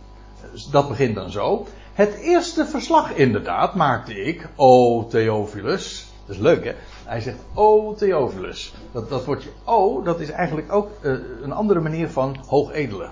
dus 0.52 0.66
dat 0.70 0.88
begint 0.88 1.14
dan 1.14 1.30
zo. 1.30 1.66
Het 1.92 2.14
eerste 2.14 2.66
verslag 2.66 3.14
inderdaad 3.14 3.74
maakte 3.74 4.14
ik, 4.24 4.48
o 4.56 5.06
Theophilus. 5.06 6.06
Dat 6.26 6.36
is 6.36 6.42
leuk 6.42 6.64
hè. 6.64 6.72
Hij 7.04 7.20
zegt, 7.20 7.38
o 7.54 7.94
Theophilus. 7.94 8.74
Dat, 8.92 9.08
dat 9.08 9.24
woordje 9.24 9.50
o, 9.64 10.02
dat 10.02 10.20
is 10.20 10.30
eigenlijk 10.30 10.72
ook 10.72 10.90
uh, 11.02 11.12
een 11.42 11.52
andere 11.52 11.80
manier 11.80 12.10
van 12.10 12.36
hoogedele. 12.46 13.08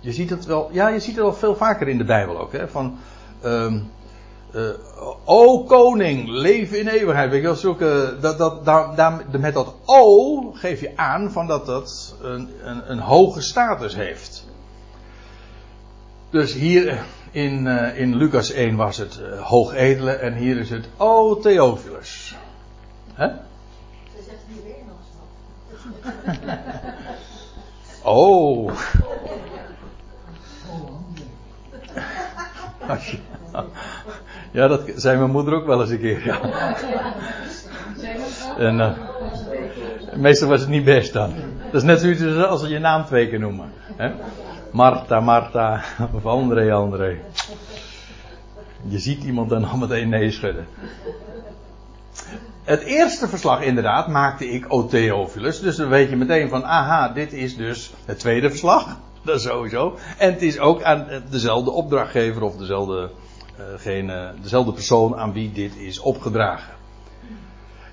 Je 0.00 0.12
ziet 0.12 0.30
het 0.30 0.44
wel, 0.44 0.68
ja 0.72 0.88
je 0.88 1.00
ziet 1.00 1.14
het 1.14 1.24
wel 1.24 1.34
veel 1.34 1.56
vaker 1.56 1.88
in 1.88 1.98
de 1.98 2.04
Bijbel 2.04 2.38
ook 2.38 2.52
hè. 2.52 2.68
Van, 2.68 2.98
um, 3.44 3.90
uh, 4.54 4.70
o 5.24 5.64
koning, 5.64 6.28
leven 6.28 6.78
in 6.78 6.88
eeuwigheid. 6.88 7.32
Je 7.32 7.40
dat, 8.20 8.64
dat, 8.64 9.40
met 9.40 9.54
dat 9.54 9.74
o 9.84 10.40
geef 10.52 10.80
je 10.80 10.96
aan 10.96 11.30
van 11.30 11.46
dat 11.46 11.66
dat 11.66 12.16
een, 12.22 12.48
een, 12.62 12.90
een 12.90 12.98
hoge 12.98 13.40
status 13.40 13.94
heeft. 13.94 14.46
Dus 16.30 16.52
hier 16.52 17.04
in, 17.30 17.66
uh, 17.66 17.98
in 17.98 18.16
Lucas 18.16 18.50
1 18.50 18.76
was 18.76 18.96
het 18.96 19.20
hoogedele 19.40 20.12
en 20.12 20.34
hier 20.34 20.58
is 20.58 20.70
het 20.70 20.88
O 20.96 21.38
Theophilus. 21.38 22.36
Hè? 23.14 23.26
Ze 23.26 24.22
zegt 24.26 24.38
hier 24.48 24.62
weer 24.62 24.74
nog 24.86 24.96
wat. 28.02 28.12
oh. 28.12 28.72
Ja, 34.52 34.68
dat 34.68 34.82
zei 34.96 35.18
mijn 35.18 35.30
moeder 35.30 35.54
ook 35.54 35.66
wel 35.66 35.80
eens 35.80 35.90
een 35.90 36.00
keer. 36.00 36.24
Ja. 36.24 36.40
En, 38.58 38.78
uh, 38.78 38.90
meestal 40.16 40.48
was 40.48 40.60
het 40.60 40.68
niet 40.68 40.84
best 40.84 41.12
dan. 41.12 41.34
Dat 41.64 41.74
is 41.74 41.82
net 41.82 42.00
zoiets 42.00 42.44
als 42.44 42.68
je 42.68 42.78
naam 42.78 43.04
twee 43.04 43.28
keer 43.28 43.38
noemen. 43.38 43.72
Hè? 43.96 44.12
Marta, 44.72 45.20
Marta, 45.20 45.82
of 46.12 46.26
André, 46.26 46.72
André. 46.72 47.20
Je 48.88 48.98
ziet 48.98 49.24
iemand 49.24 49.50
dan 49.50 49.64
al 49.64 49.76
meteen 49.76 50.08
nee 50.08 50.30
schudden. 50.30 50.66
Het 52.62 52.82
eerste 52.82 53.28
verslag 53.28 53.62
inderdaad 53.62 54.08
maakte 54.08 54.48
ik 54.48 54.64
O 54.68 54.86
Theophilus. 54.86 55.60
Dus 55.60 55.76
dan 55.76 55.88
weet 55.88 56.10
je 56.10 56.16
meteen 56.16 56.48
van, 56.48 56.64
aha, 56.64 57.08
dit 57.08 57.32
is 57.32 57.56
dus 57.56 57.92
het 58.04 58.18
tweede 58.18 58.50
verslag. 58.50 58.96
Dat 59.22 59.36
is 59.36 59.42
sowieso. 59.42 59.98
En 60.18 60.32
het 60.32 60.42
is 60.42 60.58
ook 60.58 60.82
aan 60.82 61.06
dezelfde 61.30 61.70
opdrachtgever 61.70 62.42
of 62.42 62.56
dezelfde, 62.56 63.10
uh, 63.58 64.28
dezelfde 64.42 64.72
persoon 64.72 65.16
aan 65.16 65.32
wie 65.32 65.52
dit 65.52 65.76
is 65.76 65.98
opgedragen. 65.98 66.74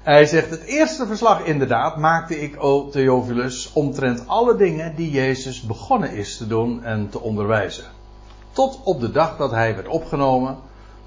Hij 0.02 0.26
zegt, 0.26 0.50
het 0.50 0.64
eerste 0.64 1.08
verslag 1.08 1.44
inderdaad 1.44 1.98
maakte 1.98 2.42
ik, 2.42 2.64
o 2.64 2.90
Theophilus, 2.90 3.74
omtrent 3.74 4.28
alle 4.28 4.56
dingen 4.56 4.96
die 4.96 5.12
Jezus 5.12 5.62
begonnen 5.62 6.12
is 6.12 6.38
te 6.38 6.48
doen 6.48 6.84
en 6.84 7.10
te 7.10 7.20
onderwijzen. 7.20 7.86
Tot 8.52 8.80
op 8.84 9.00
de 9.00 9.12
dag 9.12 9.38
dat 9.38 9.52
hij 9.52 9.76
werd 9.76 9.88
opgenomen, 9.88 10.58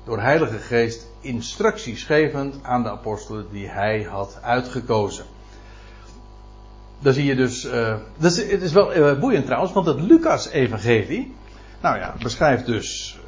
door 0.05 0.21
Heilige 0.21 0.59
Geest 0.59 1.07
instructies 1.21 2.05
gevend 2.05 2.57
aan 2.63 2.83
de 2.83 2.91
apostelen 2.91 3.47
die 3.51 3.69
hij 3.69 4.03
had 4.03 4.39
uitgekozen. 4.43 5.25
Daar 6.99 7.13
zie 7.13 7.25
je 7.25 7.35
dus, 7.35 7.69
is, 8.21 8.37
het 8.37 8.63
is 8.63 8.73
wel 8.73 9.19
boeiend 9.19 9.45
trouwens, 9.45 9.73
want 9.73 9.87
het 9.87 10.01
Lucas-evangelie, 10.01 11.35
nou 11.81 11.99
ja, 11.99 12.15
beschrijft 12.23 12.67
dus 12.67 13.19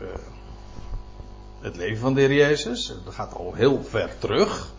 het 1.65 1.77
leven 1.77 1.99
van 1.99 2.15
de 2.15 2.21
Heer 2.21 2.33
Jezus. 2.33 2.95
Dat 3.05 3.15
gaat 3.15 3.35
al 3.35 3.53
heel 3.55 3.83
ver 3.83 4.11
terug. 4.19 4.73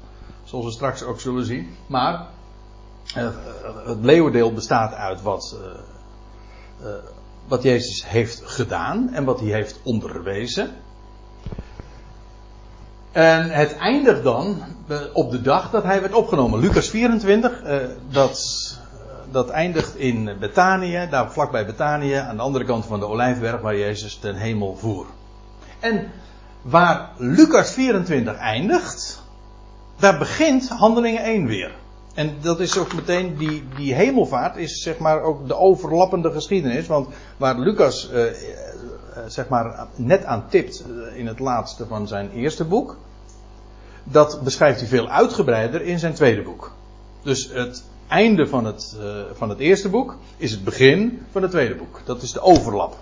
Zoals 0.44 0.66
we 0.66 0.72
straks 0.72 1.04
ook 1.04 1.20
zullen 1.20 1.46
zien. 1.46 1.76
Maar 1.88 2.28
uh, 3.18 3.30
het 3.86 3.98
leeuwendeel 4.02 4.54
bestaat 4.54 4.94
uit 4.94 5.22
wat, 5.22 5.58
uh, 6.82 6.90
wat 7.48 7.64
Jezus 7.64 8.08
heeft 8.08 8.42
gedaan 8.46 9.14
en 9.14 9.24
wat 9.24 9.40
hij 9.40 9.50
heeft 9.50 9.80
onderwezen. 9.84 10.70
En 13.12 13.50
het 13.50 13.78
eindigt 13.78 14.24
dan 14.24 14.58
op 15.14 15.32
de 15.32 15.42
dag 15.42 15.70
dat 15.70 15.84
hij 15.84 16.02
werd 16.02 16.14
opgenomen. 16.14 16.60
Lucas 16.60 16.90
24, 16.90 17.62
dat, 18.10 18.40
dat 19.32 19.50
eindigt 19.50 19.96
in 19.96 20.38
Betanië, 20.40 21.08
daar 21.10 21.32
vlakbij 21.32 21.66
Betanië, 21.66 22.14
aan 22.14 22.36
de 22.36 22.42
andere 22.42 22.66
kant 22.66 22.86
van 22.86 23.00
de 23.00 23.06
Olijfberg, 23.06 23.62
waar 23.62 23.78
Jezus 23.78 24.16
ten 24.18 24.36
hemel 24.36 24.76
voer. 24.76 25.06
En 25.80 26.12
waar 26.66 27.10
Lucas 27.18 27.72
24 27.72 28.38
eindigt, 28.38 29.22
daar 30.00 30.18
begint 30.18 30.70
handelingen 30.70 31.24
1 31.24 31.46
weer. 31.46 31.72
En 32.14 32.36
dat 32.42 32.60
is 32.60 32.78
ook 32.78 32.94
meteen, 32.94 33.38
die, 33.38 33.64
die 33.76 33.94
hemelvaart 33.94 34.56
is 34.56 34.82
zeg 34.82 34.98
maar 34.98 35.22
ook 35.22 35.48
de 35.48 35.56
overlappende 35.56 36.32
geschiedenis. 36.32 36.88
Want 36.88 37.08
waar 37.38 37.60
Lucas 37.60 38.10
eh, 38.10 38.28
eh, 38.28 38.34
zeg 39.28 39.48
maar 39.48 39.88
net 39.96 40.24
aan 40.24 40.50
tipt 40.50 40.84
eh, 40.84 41.20
in 41.20 41.28
het 41.28 41.40
laatste 41.40 41.86
van 41.88 42.08
zijn 42.08 42.32
eerste 42.32 42.66
boek. 42.66 42.98
Dat 44.04 44.42
beschrijft 44.44 44.80
hij 44.80 44.90
veel 44.90 45.10
uitgebreider 45.10 45.82
in 45.82 46.00
zijn 46.00 46.14
tweede 46.14 46.42
boek. 46.42 46.72
Dus 47.22 47.50
het 47.54 47.84
einde 48.08 48.48
van 48.48 48.66
het, 48.66 48.96
uh, 49.00 49.22
van 49.34 49.50
het 49.50 49.60
eerste 49.60 49.90
boek 49.90 50.18
is 50.38 50.52
het 50.52 50.64
begin 50.64 51.26
van 51.32 51.42
het 51.42 51.52
tweede 51.52 51.76
boek. 51.76 52.02
Dat 52.06 52.22
is 52.22 52.32
de 52.32 52.42
overlap. 52.42 52.98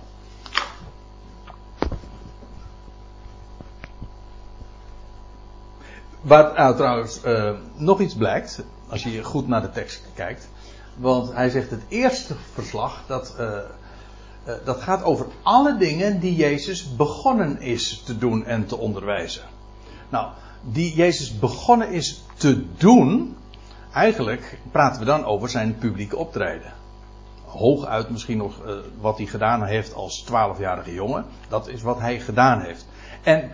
Waar 6.24 6.53
nou, 6.53 6.75
trouwens 6.75 7.22
uh, 7.25 7.50
nog 7.75 8.00
iets 8.00 8.15
blijkt, 8.15 8.63
als 8.88 9.03
je 9.03 9.24
goed 9.24 9.48
naar 9.48 9.62
de 9.62 9.70
tekst 9.70 10.03
kijkt. 10.13 10.50
Want 10.98 11.34
hij 11.34 11.50
zegt 11.50 11.70
het 11.70 11.84
eerste 11.88 12.36
verslag, 12.53 13.03
dat, 13.08 13.36
uh, 13.39 13.58
dat 14.65 14.82
gaat 14.82 15.03
over 15.03 15.25
alle 15.42 15.77
dingen 15.77 16.20
die 16.20 16.36
Jezus 16.36 16.96
begonnen 16.96 17.62
is 17.62 18.01
te 18.06 18.18
doen 18.18 18.46
en 18.46 18.65
te 18.65 18.77
onderwijzen. 18.77 19.44
Nou, 20.10 20.27
die 20.62 20.96
Jezus 20.96 21.39
begonnen 21.39 21.92
is 21.92 22.24
te 22.38 22.65
doen, 22.77 23.38
eigenlijk 23.94 24.60
praten 24.72 25.00
we 25.00 25.06
dan 25.06 25.25
over 25.25 25.50
zijn 25.50 25.77
publieke 25.77 26.18
optreden. 26.18 26.74
Hooguit 27.46 28.10
misschien 28.10 28.38
nog 28.38 28.56
wat 29.00 29.18
hij 29.18 29.25
gedaan 29.25 29.63
heeft 29.63 29.94
als 29.94 30.25
12-jarige 30.25 30.94
jongen. 30.94 31.25
Dat 31.48 31.68
is 31.68 31.82
wat 31.82 32.00
hij 32.00 32.20
gedaan 32.20 32.62
heeft. 32.62 32.86
En 33.24 33.51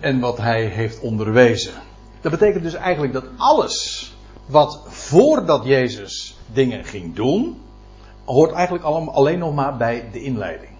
en 0.00 0.20
wat 0.20 0.38
hij 0.38 0.64
heeft 0.64 1.00
onderwezen. 1.00 1.72
Dat 2.20 2.32
betekent 2.32 2.62
dus 2.62 2.74
eigenlijk 2.74 3.12
dat 3.12 3.24
alles 3.36 4.10
wat 4.46 4.80
voordat 4.86 5.64
Jezus 5.64 6.36
dingen 6.52 6.84
ging 6.84 7.14
doen, 7.14 7.60
hoort 8.24 8.52
eigenlijk 8.52 8.84
alleen 8.84 9.38
nog 9.38 9.54
maar 9.54 9.76
bij 9.76 10.08
de 10.12 10.22
inleiding. 10.22 10.72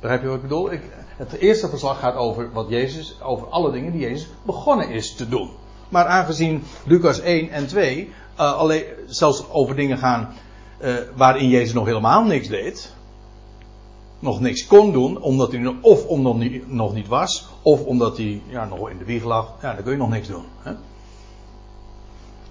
Begrijp 0.00 0.22
je 0.22 0.26
wat 0.26 0.36
ik 0.36 0.42
bedoel? 0.42 0.72
Ik, 0.72 0.82
het 1.16 1.32
eerste 1.32 1.68
verslag 1.68 1.98
gaat 1.98 2.14
over 2.14 2.52
wat 2.52 2.68
Jezus, 2.68 3.22
over 3.22 3.46
alle 3.46 3.72
dingen 3.72 3.92
die 3.92 4.00
Jezus 4.00 4.28
begonnen 4.42 4.88
is 4.88 5.14
te 5.14 5.28
doen. 5.28 5.50
Maar 5.88 6.06
aangezien 6.06 6.62
Lucas 6.84 7.20
1 7.20 7.50
en 7.50 7.66
2 7.66 7.98
uh, 7.98 8.10
eh, 8.34 8.52
alleen, 8.52 8.84
zelfs 9.06 9.50
over 9.50 9.76
dingen 9.76 9.98
gaan 9.98 10.34
uh, 10.80 10.94
waarin 11.16 11.48
Jezus 11.48 11.72
nog 11.72 11.86
helemaal 11.86 12.24
niks 12.24 12.48
deed, 12.48 12.92
nog 14.18 14.40
niks 14.40 14.66
kon 14.66 14.92
doen, 14.92 15.20
omdat 15.20 15.52
hij 15.52 15.74
of 15.80 16.06
omdat 16.06 16.36
hij 16.36 16.62
nog 16.66 16.94
niet 16.94 17.08
was, 17.08 17.48
of 17.62 17.84
omdat 17.84 18.16
hij 18.16 18.42
ja, 18.46 18.64
nog 18.64 18.90
in 18.90 18.98
de 18.98 19.04
wieg 19.04 19.24
lag, 19.24 19.54
ja, 19.62 19.74
dan 19.74 19.82
kun 19.82 19.92
je 19.92 19.98
nog 19.98 20.10
niks 20.10 20.28
doen. 20.28 20.44
Hè? 20.62 20.72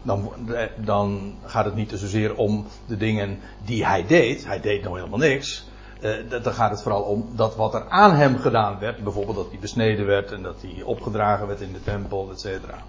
Dan, 0.02 0.32
dan 0.76 1.34
gaat 1.44 1.66
het 1.66 1.76
niet 1.76 1.92
zozeer 1.96 2.36
om 2.36 2.66
de 2.86 2.98
dingen 2.98 3.40
die 3.66 3.86
hij 3.86 4.06
deed, 4.06 4.46
hij 4.46 4.62
deed 4.62 4.84
nog 4.84 4.96
helemaal 4.96 5.20
niks. 5.20 5.66
Uh, 6.02 6.44
dan 6.44 6.54
gaat 6.54 6.72
het 6.72 6.82
vooral 6.82 7.02
om 7.02 7.30
dat 7.36 7.56
wat 7.56 7.74
er 7.74 7.90
aan 7.90 8.16
hem 8.16 8.38
gedaan 8.38 8.80
werd, 8.80 9.04
bijvoorbeeld 9.04 9.36
dat 9.36 9.50
hij 9.50 9.60
besneden 9.60 10.06
werd 10.06 10.32
en 10.32 10.44
dat 10.44 10.56
hij 10.62 10.84
opgedragen 10.84 11.48
werd 11.48 11.62
in 11.62 11.74
de 11.74 11.84
tempel, 11.84 12.32
et 12.32 12.40
cetera. 12.40 12.84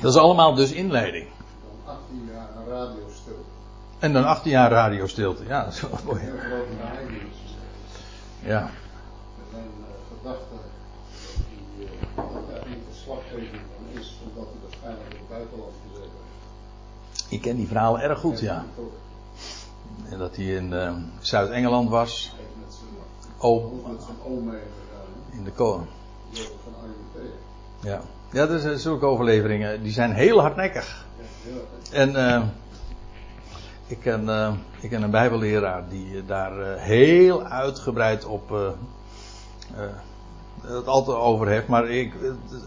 Dat 0.00 0.14
is 0.14 0.20
allemaal 0.20 0.54
dus 0.54 0.72
inleiding. 0.72 1.26
18 1.84 2.28
jaar 2.32 2.48
radio 2.68 3.02
stil. 3.22 3.44
En 3.98 4.12
dan 4.12 4.24
18 4.24 4.50
jaar 4.50 4.70
radiostilte. 4.70 5.44
Ja, 5.46 5.64
dat 5.64 5.72
is 5.72 5.80
wel 5.80 5.98
mooi. 6.04 6.20
Ja. 8.44 8.60
Met 8.60 9.46
zijn 9.50 9.68
gedachte 10.08 10.54
die, 11.76 11.88
dat 12.16 12.62
er 12.62 12.68
niet 12.68 12.78
verslaggeving 12.90 13.62
van 13.76 14.00
is, 14.00 14.16
omdat 14.28 14.44
hij 14.50 14.60
waarschijnlijk 14.62 15.12
in 15.12 15.18
het 15.18 15.28
buitenland 15.28 15.72
heeft. 15.92 17.32
Ik 17.32 17.40
ken 17.40 17.56
die 17.56 17.66
verhalen 17.66 18.00
erg 18.00 18.18
goed, 18.18 18.40
ja. 18.40 18.64
En 20.10 20.18
dat 20.18 20.36
hij 20.36 20.44
in 20.44 20.72
uh, 20.72 20.92
Zuid-Engeland 21.20 21.88
was. 21.88 22.34
Oom. 23.38 23.82
In 25.30 25.44
de 25.44 25.52
Argenteë. 25.52 25.88
Ja. 27.80 28.00
Ja, 28.30 28.46
dat 28.46 28.60
zijn 28.60 28.78
zulke 28.78 29.06
overleveringen. 29.06 29.82
Die 29.82 29.92
zijn 29.92 30.12
heel 30.12 30.40
hardnekkig. 30.40 31.06
Ja, 31.18 31.24
heel 31.42 31.66
hardnekkig. 31.90 31.92
En 31.92 32.40
uh, 32.40 32.48
ik 33.86 33.98
ken, 34.00 34.24
uh, 34.24 34.52
ik 34.80 34.90
ken 34.90 35.02
een 35.02 35.10
bijbelleraar 35.10 35.88
die 35.88 36.24
daar 36.24 36.58
uh, 36.58 36.66
heel 36.76 37.44
uitgebreid 37.44 38.24
op 38.24 38.74
het 40.62 40.86
altijd 40.86 41.16
over 41.16 41.48
heeft. 41.48 41.66
Maar 41.66 41.88
ik, 41.88 42.12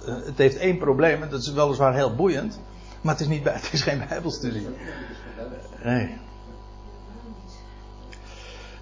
het 0.05 0.37
heeft 0.37 0.57
één 0.57 0.77
probleem. 0.77 1.23
En 1.23 1.29
dat 1.29 1.41
is 1.41 1.51
weliswaar 1.51 1.93
heel 1.93 2.15
boeiend. 2.15 2.59
Maar 3.01 3.13
het 3.13 3.21
is, 3.21 3.27
niet, 3.27 3.43
het 3.43 3.69
is 3.71 3.81
geen 3.81 4.03
bijbelstudie. 4.09 4.67
Nee. 5.83 6.17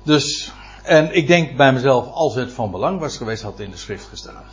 Dus, 0.03 0.53
en 0.83 1.15
ik 1.15 1.27
denk 1.27 1.57
bij 1.57 1.73
mezelf, 1.73 2.07
als 2.11 2.35
het 2.35 2.51
van 2.51 2.71
belang 2.71 2.99
was 2.99 3.17
geweest, 3.17 3.43
had 3.43 3.51
het 3.51 3.61
in 3.61 3.71
de 3.71 3.77
schrift 3.77 4.05
gestaan. 4.05 4.43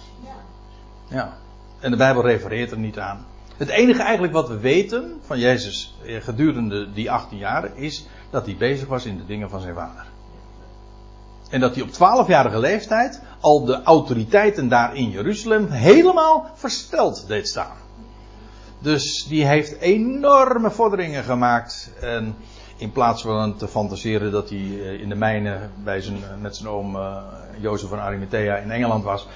Ja. 1.09 1.37
En 1.81 1.91
de 1.91 1.97
Bijbel 1.97 2.23
refereert 2.23 2.71
er 2.71 2.79
niet 2.79 2.99
aan. 2.99 3.27
Het 3.63 3.71
enige 3.71 4.03
eigenlijk 4.03 4.33
wat 4.33 4.49
we 4.49 4.59
weten 4.59 5.21
van 5.27 5.39
Jezus 5.39 5.95
gedurende 6.05 6.93
die 6.93 7.11
18 7.11 7.39
jaren 7.39 7.77
is 7.77 8.07
dat 8.31 8.47
hij 8.47 8.57
bezig 8.57 8.89
was 8.89 9.05
in 9.05 9.17
de 9.17 9.27
dingen 9.27 9.51
van 9.51 9.61
zijn 9.61 9.75
vader. 9.75 10.07
En 11.51 11.61
dat 11.61 11.75
hij 11.75 11.83
op 11.83 11.89
12-jarige 11.89 12.59
leeftijd 12.59 13.23
al 13.41 13.65
de 13.65 13.83
autoriteiten 13.83 14.69
daar 14.69 14.97
in 14.97 15.11
Jeruzalem 15.11 15.67
helemaal 15.67 16.51
versteld 16.55 17.25
deed 17.27 17.49
staan. 17.49 17.77
Dus 18.79 19.27
die 19.29 19.47
heeft 19.47 19.79
enorme 19.79 20.71
vorderingen 20.71 21.25
gemaakt. 21.25 21.93
En 22.01 22.37
in 22.77 22.93
plaats 22.93 23.23
van 23.23 23.57
te 23.57 23.69
fantaseren 23.69 24.33
dat 24.33 24.49
hij 24.49 24.59
eh, 24.59 25.01
in 25.01 25.09
de 25.09 25.15
mijnen 25.15 25.71
bij 25.85 26.01
zijn, 26.01 26.19
met 26.41 26.57
zijn 26.57 26.69
oom 26.69 26.99
Jozef 27.61 27.89
van 27.89 28.01
Arimathea 28.01 28.57
in 28.57 28.71
Engeland 28.71 29.05
was. 29.05 29.27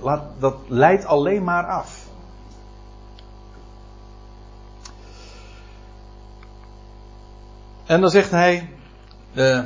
Laat, 0.00 0.22
dat 0.38 0.56
leidt 0.68 1.04
alleen 1.04 1.44
maar 1.44 1.66
af. 1.66 2.05
En 7.86 8.00
dan 8.00 8.10
zegt 8.10 8.30
hij, 8.30 8.68
uh, 9.34 9.60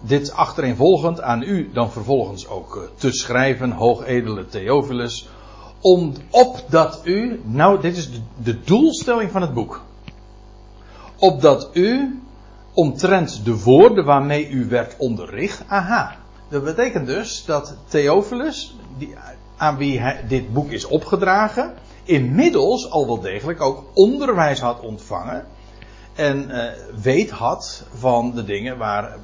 dit 0.00 0.32
achtereenvolgend 0.32 1.20
aan 1.20 1.42
u 1.42 1.70
dan 1.72 1.92
vervolgens 1.92 2.48
ook 2.48 2.76
uh, 2.76 2.82
te 2.98 3.12
schrijven, 3.12 3.70
hoogedele 3.70 4.46
Theophilus, 4.46 5.28
om, 5.80 6.12
opdat 6.30 7.00
u, 7.04 7.40
nou 7.44 7.80
dit 7.80 7.96
is 7.96 8.10
de, 8.10 8.20
de 8.42 8.60
doelstelling 8.60 9.30
van 9.30 9.42
het 9.42 9.54
boek, 9.54 9.82
opdat 11.16 11.70
u 11.72 12.20
omtrent 12.74 13.44
de 13.44 13.62
woorden 13.62 14.04
waarmee 14.04 14.48
u 14.48 14.68
werd 14.68 14.94
onderricht, 14.98 15.62
aha, 15.66 16.16
dat 16.48 16.64
betekent 16.64 17.06
dus 17.06 17.44
dat 17.44 17.76
Theophilus, 17.88 18.76
die, 18.98 19.14
aan 19.56 19.76
wie 19.76 20.00
hij, 20.00 20.24
dit 20.28 20.52
boek 20.52 20.70
is 20.70 20.84
opgedragen, 20.84 21.74
inmiddels 22.04 22.90
al 22.90 23.06
wel 23.06 23.20
degelijk 23.20 23.60
ook 23.60 23.84
onderwijs 23.94 24.60
had 24.60 24.80
ontvangen 24.80 25.46
en 26.16 26.50
uh, 26.50 26.64
weet 27.02 27.30
had 27.30 27.86
van 27.94 28.34
de 28.34 28.44
dingen 28.44 28.78
waar 28.78 29.16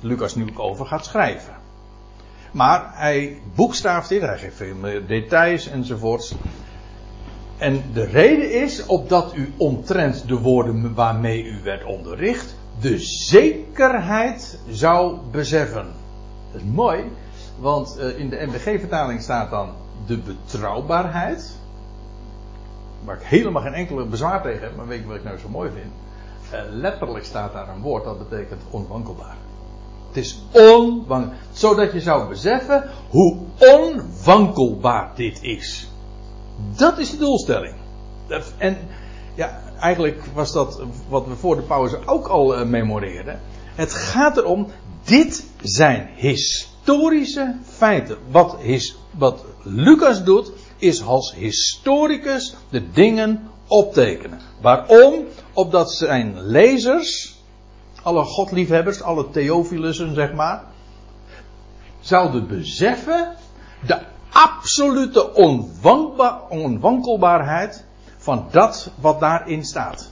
Lucas 0.00 0.34
nu 0.34 0.46
over 0.56 0.86
gaat 0.86 1.04
schrijven. 1.04 1.54
Maar 2.52 2.90
hij 2.92 3.40
boekstaaft 3.54 4.08
dit, 4.08 4.20
hij 4.20 4.38
geeft 4.38 4.56
veel 4.56 4.74
meer 4.74 5.06
details 5.06 5.68
enzovoorts. 5.68 6.34
En 7.58 7.82
de 7.92 8.04
reden 8.04 8.62
is 8.62 8.86
opdat 8.86 9.34
u 9.34 9.52
omtrent 9.56 10.28
de 10.28 10.38
woorden 10.38 10.94
waarmee 10.94 11.44
u 11.44 11.60
werd 11.62 11.84
onderricht, 11.84 12.56
de 12.80 12.98
zekerheid 12.98 14.58
zou 14.70 15.18
beseffen. 15.30 15.86
Dat 16.52 16.60
is 16.60 16.66
mooi, 16.66 17.04
want 17.58 17.96
uh, 17.98 18.18
in 18.18 18.28
de 18.28 18.46
MBG-vertaling 18.46 19.22
staat 19.22 19.50
dan 19.50 19.72
de 20.06 20.18
betrouwbaarheid. 20.18 21.56
Waar 23.04 23.16
ik 23.16 23.22
helemaal 23.22 23.62
geen 23.62 23.74
enkele 23.74 24.04
bezwaar 24.04 24.42
tegen 24.42 24.62
heb, 24.62 24.76
maar 24.76 24.86
weet 24.86 25.00
je 25.00 25.06
wat 25.06 25.16
ik 25.16 25.24
nou 25.24 25.38
zo 25.38 25.48
mooi 25.48 25.70
vind? 25.70 25.92
Uh, 26.52 26.60
letterlijk 26.70 27.24
staat 27.24 27.52
daar 27.52 27.68
een 27.68 27.82
woord 27.82 28.04
dat 28.04 28.28
betekent 28.28 28.62
onwankelbaar. 28.70 29.36
Het 30.08 30.16
is 30.16 30.42
onwankelbaar. 30.52 31.38
Zodat 31.52 31.92
je 31.92 32.00
zou 32.00 32.28
beseffen 32.28 32.90
hoe 33.10 33.36
onwankelbaar 33.58 35.12
dit 35.14 35.42
is. 35.42 35.90
Dat 36.76 36.98
is 36.98 37.10
de 37.10 37.16
doelstelling. 37.16 37.74
En 38.58 38.76
ja, 39.34 39.60
eigenlijk 39.80 40.22
was 40.34 40.52
dat 40.52 40.80
wat 41.08 41.26
we 41.26 41.36
voor 41.36 41.56
de 41.56 41.62
pauze 41.62 41.98
ook 42.06 42.26
al 42.26 42.58
uh, 42.58 42.66
memoreerden. 42.66 43.40
Het 43.74 43.92
gaat 43.92 44.36
erom, 44.36 44.66
dit 45.04 45.46
zijn 45.62 46.08
historische 46.14 47.56
feiten. 47.64 48.16
Wat, 48.30 48.56
wat 49.10 49.44
Lucas 49.62 50.24
doet, 50.24 50.52
is 50.76 51.04
als 51.04 51.34
historicus 51.34 52.54
de 52.70 52.90
dingen 52.90 53.50
optekenen. 53.68 54.40
Waarom? 54.60 55.26
Opdat 55.52 55.92
zijn 55.92 56.40
lezers, 56.40 57.36
alle 58.02 58.24
godliefhebbers, 58.24 59.02
alle 59.02 59.30
theophilussen 59.30 60.14
zeg 60.14 60.32
maar, 60.32 60.64
zouden 62.00 62.46
beseffen 62.46 63.36
de 63.86 63.98
absolute 64.30 65.34
onwankelbaarheid 66.48 67.84
van 68.16 68.46
dat 68.50 68.90
wat 69.00 69.20
daarin 69.20 69.64
staat. 69.64 70.10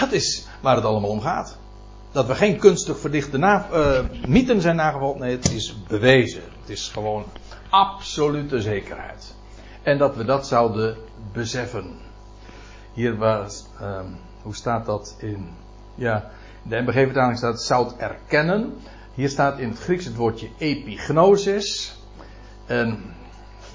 Dat 0.00 0.12
is 0.12 0.46
waar 0.60 0.76
het 0.76 0.84
allemaal 0.84 1.10
om 1.10 1.20
gaat. 1.20 1.56
Dat 2.12 2.26
we 2.26 2.34
geen 2.34 2.58
kunstig 2.58 2.98
verdichte 2.98 3.38
na, 3.38 3.66
uh, 3.72 3.98
mythen 4.26 4.60
zijn 4.60 4.76
nagevolgd. 4.76 5.18
Nee, 5.18 5.36
het 5.36 5.52
is 5.52 5.76
bewezen. 5.88 6.42
Het 6.60 6.70
is 6.70 6.88
gewoon 6.88 7.24
absolute 7.70 8.60
zekerheid. 8.60 9.34
En 9.84 9.98
dat 9.98 10.16
we 10.16 10.24
dat 10.24 10.46
zouden 10.46 10.96
beseffen. 11.32 11.84
Hier 12.92 13.16
was, 13.16 13.66
um, 13.82 14.16
hoe 14.42 14.54
staat 14.54 14.86
dat 14.86 15.16
in, 15.18 15.48
ja, 15.94 16.30
in 16.62 16.70
de 16.70 16.80
MBG-vertaling 16.80 17.36
staat 17.36 17.62
zout 17.62 17.96
erkennen. 17.96 18.74
Hier 19.14 19.28
staat 19.28 19.58
in 19.58 19.68
het 19.68 19.78
Grieks 19.78 20.04
het 20.04 20.16
woordje 20.16 20.48
epignosis. 20.58 21.98
En 22.66 23.14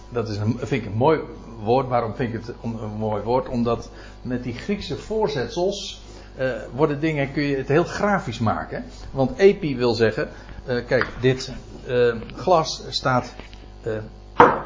dat 0.09 0.29
is 0.29 0.37
een, 0.37 0.57
vind 0.57 0.83
ik 0.83 0.85
een 0.85 0.97
mooi 0.97 1.19
woord. 1.63 1.87
Waarom 1.87 2.15
vind 2.15 2.33
ik 2.33 2.41
het 2.45 2.55
een 2.63 2.97
mooi 2.97 3.23
woord? 3.23 3.49
Omdat 3.49 3.89
met 4.21 4.43
die 4.43 4.53
Griekse 4.53 4.97
voorzetsels 4.97 6.01
uh, 6.39 6.51
worden 6.75 6.99
dingen, 6.99 7.31
kun 7.31 7.43
je 7.43 7.55
het 7.57 7.67
heel 7.67 7.83
grafisch 7.83 8.39
maken. 8.39 8.85
Want 9.11 9.37
epi 9.37 9.77
wil 9.77 9.93
zeggen, 9.93 10.29
uh, 10.67 10.85
kijk, 10.85 11.07
dit 11.21 11.53
uh, 11.87 12.15
glas 12.35 12.83
staat 12.89 13.33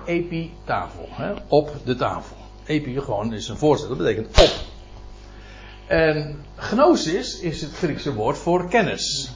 epi-tafel, 0.05 1.07
hè, 1.11 1.33
op 1.47 1.71
de 1.85 1.95
tafel. 1.95 2.35
Epi 2.65 3.01
gewoon 3.01 3.33
is 3.33 3.47
een 3.47 3.57
voorzet, 3.57 3.87
dat 3.87 3.97
betekent 3.97 4.27
op. 4.27 4.51
En 5.87 6.45
gnosis 6.55 7.39
is 7.39 7.61
het 7.61 7.71
Griekse 7.71 8.13
woord 8.13 8.37
voor 8.37 8.67
kennis. 8.67 9.31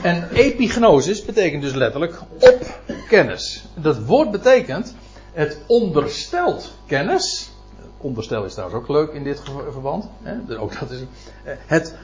En 0.00 0.28
epignosis 0.32 1.24
betekent 1.24 1.62
dus 1.62 1.74
letterlijk 1.74 2.20
op 2.38 2.80
kennis. 3.08 3.64
Dat 3.74 3.98
woord 3.98 4.30
betekent 4.30 4.94
het 5.32 5.58
onderstelt 5.66 6.72
kennis. 6.86 7.50
Onderstel 7.98 8.44
is 8.44 8.52
trouwens 8.52 8.80
ook 8.80 8.88
leuk 8.88 9.12
in 9.12 9.24
dit 9.24 9.42
verband. 9.70 10.08
Hè? 10.22 10.58
Ook 10.58 10.80
dat 10.80 10.90
is, 10.90 11.00
het, 11.44 11.96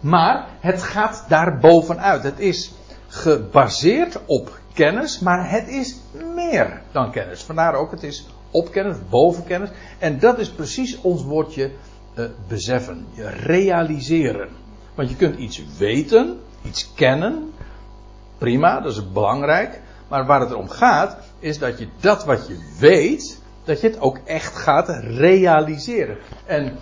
maar 0.00 0.48
het 0.60 0.82
gaat 0.82 1.24
daar 1.28 1.58
bovenuit. 1.58 2.22
Het 2.22 2.38
is 2.38 2.72
gebaseerd 3.06 4.18
op 4.26 4.58
kennis, 4.76 5.18
maar 5.18 5.50
het 5.50 5.68
is 5.68 5.96
meer 6.34 6.80
dan 6.92 7.10
kennis. 7.10 7.42
Vandaar 7.42 7.74
ook, 7.74 7.90
het 7.90 8.02
is 8.02 8.26
op 8.50 8.70
kennis, 8.70 8.96
boven 9.10 9.44
kennis. 9.44 9.70
En 9.98 10.18
dat 10.18 10.38
is 10.38 10.50
precies 10.50 11.00
ons 11.00 11.22
woordje 11.22 11.70
uh, 12.14 12.24
beseffen, 12.48 13.06
realiseren. 13.42 14.48
Want 14.94 15.08
je 15.08 15.16
kunt 15.16 15.38
iets 15.38 15.62
weten, 15.78 16.38
iets 16.62 16.92
kennen, 16.94 17.52
prima, 18.38 18.80
dat 18.80 18.92
is 18.92 19.12
belangrijk. 19.12 19.80
Maar 20.08 20.26
waar 20.26 20.40
het 20.40 20.54
om 20.54 20.68
gaat, 20.68 21.16
is 21.38 21.58
dat 21.58 21.78
je 21.78 21.88
dat 22.00 22.24
wat 22.24 22.46
je 22.46 22.74
weet, 22.78 23.40
dat 23.64 23.80
je 23.80 23.86
het 23.86 24.00
ook 24.00 24.18
echt 24.24 24.56
gaat 24.56 24.88
realiseren. 25.02 26.18
En 26.44 26.78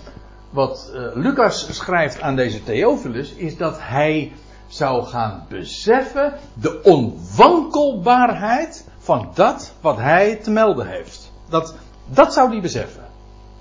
wat 0.50 0.92
uh, 0.94 1.14
Lucas 1.14 1.66
schrijft 1.70 2.20
aan 2.20 2.36
deze 2.36 2.62
Theophilus, 2.62 3.32
is 3.32 3.56
dat 3.56 3.76
hij 3.80 4.32
zou 4.74 5.04
gaan 5.04 5.46
beseffen 5.48 6.34
de 6.54 6.82
onwankelbaarheid 6.82 8.88
van 8.98 9.30
dat 9.34 9.74
wat 9.80 9.96
hij 9.96 10.36
te 10.36 10.50
melden 10.50 10.86
heeft. 10.86 11.32
Dat, 11.48 11.74
dat 12.06 12.32
zou 12.32 12.50
hij 12.50 12.60
beseffen. 12.60 13.02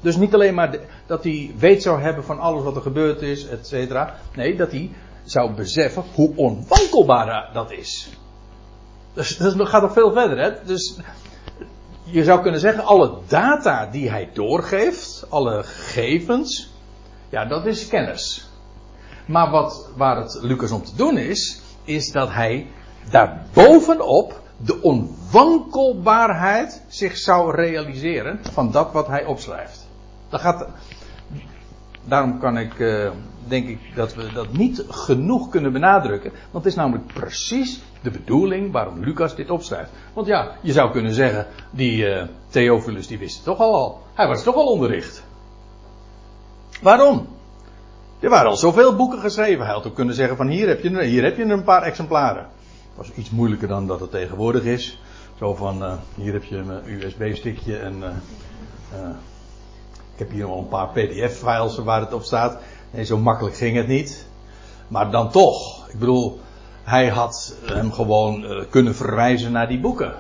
Dus 0.02 0.16
niet 0.16 0.34
alleen 0.34 0.54
maar 0.54 0.78
dat 1.06 1.24
hij 1.24 1.54
weet 1.58 1.82
zou 1.82 2.02
hebben 2.02 2.24
van 2.24 2.40
alles 2.40 2.64
wat 2.64 2.76
er 2.76 2.82
gebeurd 2.82 3.22
is, 3.22 3.48
et 3.48 3.68
cetera. 3.68 4.16
Nee, 4.36 4.56
dat 4.56 4.72
hij 4.72 4.92
zou 5.24 5.54
beseffen 5.54 6.04
hoe 6.14 6.36
onwankelbaar 6.36 7.50
dat 7.54 7.72
is. 7.72 8.10
Dus 9.14 9.38
dat 9.38 9.68
gaat 9.68 9.82
nog 9.82 9.94
veel 9.94 10.12
verder. 10.12 10.38
Hè? 10.38 10.52
Dus 10.66 10.98
je 12.04 12.24
zou 12.24 12.42
kunnen 12.42 12.60
zeggen, 12.60 12.84
alle 12.84 13.18
data 13.28 13.86
die 13.86 14.10
hij 14.10 14.30
doorgeeft, 14.34 15.26
alle 15.30 15.64
gegevens, 15.64 16.70
ja, 17.30 17.46
dat 17.46 17.66
is 17.66 17.88
kennis. 17.88 18.48
Maar 19.26 19.50
wat, 19.50 19.90
waar 19.96 20.18
het 20.18 20.40
Lucas 20.42 20.72
om 20.72 20.84
te 20.84 20.96
doen 20.96 21.18
is, 21.18 21.62
is 21.84 22.12
dat 22.12 22.32
hij 22.32 22.68
daarbovenop 23.10 24.42
de 24.58 24.82
onwankelbaarheid 24.82 26.84
zich 26.88 27.18
zou 27.18 27.56
realiseren 27.56 28.40
van 28.52 28.72
dat 28.72 28.92
wat 28.92 29.08
hij 29.08 29.26
opschrijft. 29.26 29.88
Dat 30.30 30.42
gaat, 30.42 30.68
daarom 32.06 32.40
kan 32.40 32.58
ik, 32.58 32.80
uh, 32.80 33.10
denk 33.48 33.68
ik 33.68 33.80
dat 33.96 34.14
we 34.14 34.32
dat 34.34 34.54
niet 34.54 34.84
genoeg 34.88 35.50
kunnen 35.50 35.72
benadrukken. 35.72 36.32
Want 36.52 36.64
het 36.64 36.74
is 36.74 36.76
namelijk 36.76 37.14
precies 37.14 37.82
de 38.02 38.12
bedoeling 38.12 38.72
waarom 38.72 39.04
Lucas 39.04 39.36
dit 39.36 39.50
opschrijft. 39.50 39.92
Want 40.14 40.28
ja, 40.28 40.52
je 40.62 40.72
zou 40.72 40.92
kunnen 40.92 41.14
zeggen, 41.14 41.48
die 41.72 42.10
uh, 42.10 42.24
Theophilus 42.50 43.08
die 43.08 43.18
wist 43.18 43.36
het 43.36 43.46
toch 43.46 43.60
al 43.60 43.74
al. 43.74 44.02
Hij 44.14 44.28
was 44.28 44.44
toch 44.44 44.56
al 44.56 44.68
onderricht. 44.68 45.24
Waarom? 46.82 47.28
Er 48.24 48.30
waren 48.30 48.50
al 48.50 48.58
zoveel 48.58 48.96
boeken 48.96 49.20
geschreven. 49.20 49.66
Hij 49.66 49.74
had 49.74 49.88
ook 49.88 49.96
kunnen 49.96 50.16
zeggen 50.16 50.38
van 50.38 50.48
hier 50.48 50.68
heb 50.68 50.82
je, 50.82 51.04
hier 51.04 51.24
heb 51.24 51.38
je 51.38 51.44
een 51.44 51.64
paar 51.64 51.82
exemplaren. 51.82 52.48
Dat 52.96 53.08
was 53.08 53.12
iets 53.16 53.30
moeilijker 53.30 53.68
dan 53.68 53.88
dat 53.88 54.00
het 54.00 54.12
tegenwoordig 54.12 54.64
is. 54.64 55.00
Zo 55.38 55.56
van, 55.56 55.84
uh, 55.84 55.94
hier 56.16 56.34
heb 56.34 56.44
je 56.44 56.58
een 56.58 56.82
USB-stickje 56.86 57.78
en 57.78 57.98
uh, 58.00 59.10
ik 60.14 60.20
heb 60.20 60.32
hier 60.32 60.46
al 60.46 60.58
een 60.58 60.68
paar 60.68 60.88
PDF-files 60.88 61.78
waar 61.78 62.00
het 62.00 62.14
op 62.14 62.24
staat. 62.24 62.58
Nee, 62.92 63.06
zo 63.06 63.18
makkelijk 63.18 63.56
ging 63.56 63.76
het 63.76 63.88
niet. 63.88 64.28
Maar 64.88 65.12
dan 65.12 65.32
toch. 65.32 65.88
Ik 65.90 66.00
bedoel, 66.00 66.40
hij 66.84 67.08
had 67.08 67.56
hem 67.66 67.92
gewoon 67.92 68.66
kunnen 68.70 68.96
verwijzen 68.96 69.52
naar 69.52 69.68
die 69.68 69.80
boeken. 69.80 70.14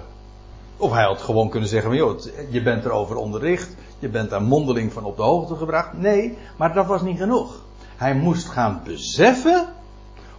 Of 0.77 0.91
hij 0.91 1.03
had 1.03 1.21
gewoon 1.21 1.49
kunnen 1.49 1.69
zeggen: 1.69 1.89
van, 1.89 1.99
joh, 1.99 2.19
je 2.49 2.61
bent 2.61 2.85
erover 2.85 3.15
onderricht. 3.15 3.75
Je 3.99 4.09
bent 4.09 4.29
daar 4.29 4.41
mondeling 4.43 4.93
van 4.93 5.03
op 5.03 5.15
de 5.15 5.23
hoogte 5.23 5.55
gebracht. 5.55 5.93
Nee, 5.93 6.37
maar 6.57 6.73
dat 6.73 6.85
was 6.85 7.01
niet 7.01 7.17
genoeg. 7.17 7.61
Hij 7.97 8.15
moest 8.15 8.47
gaan 8.47 8.81
beseffen 8.83 9.67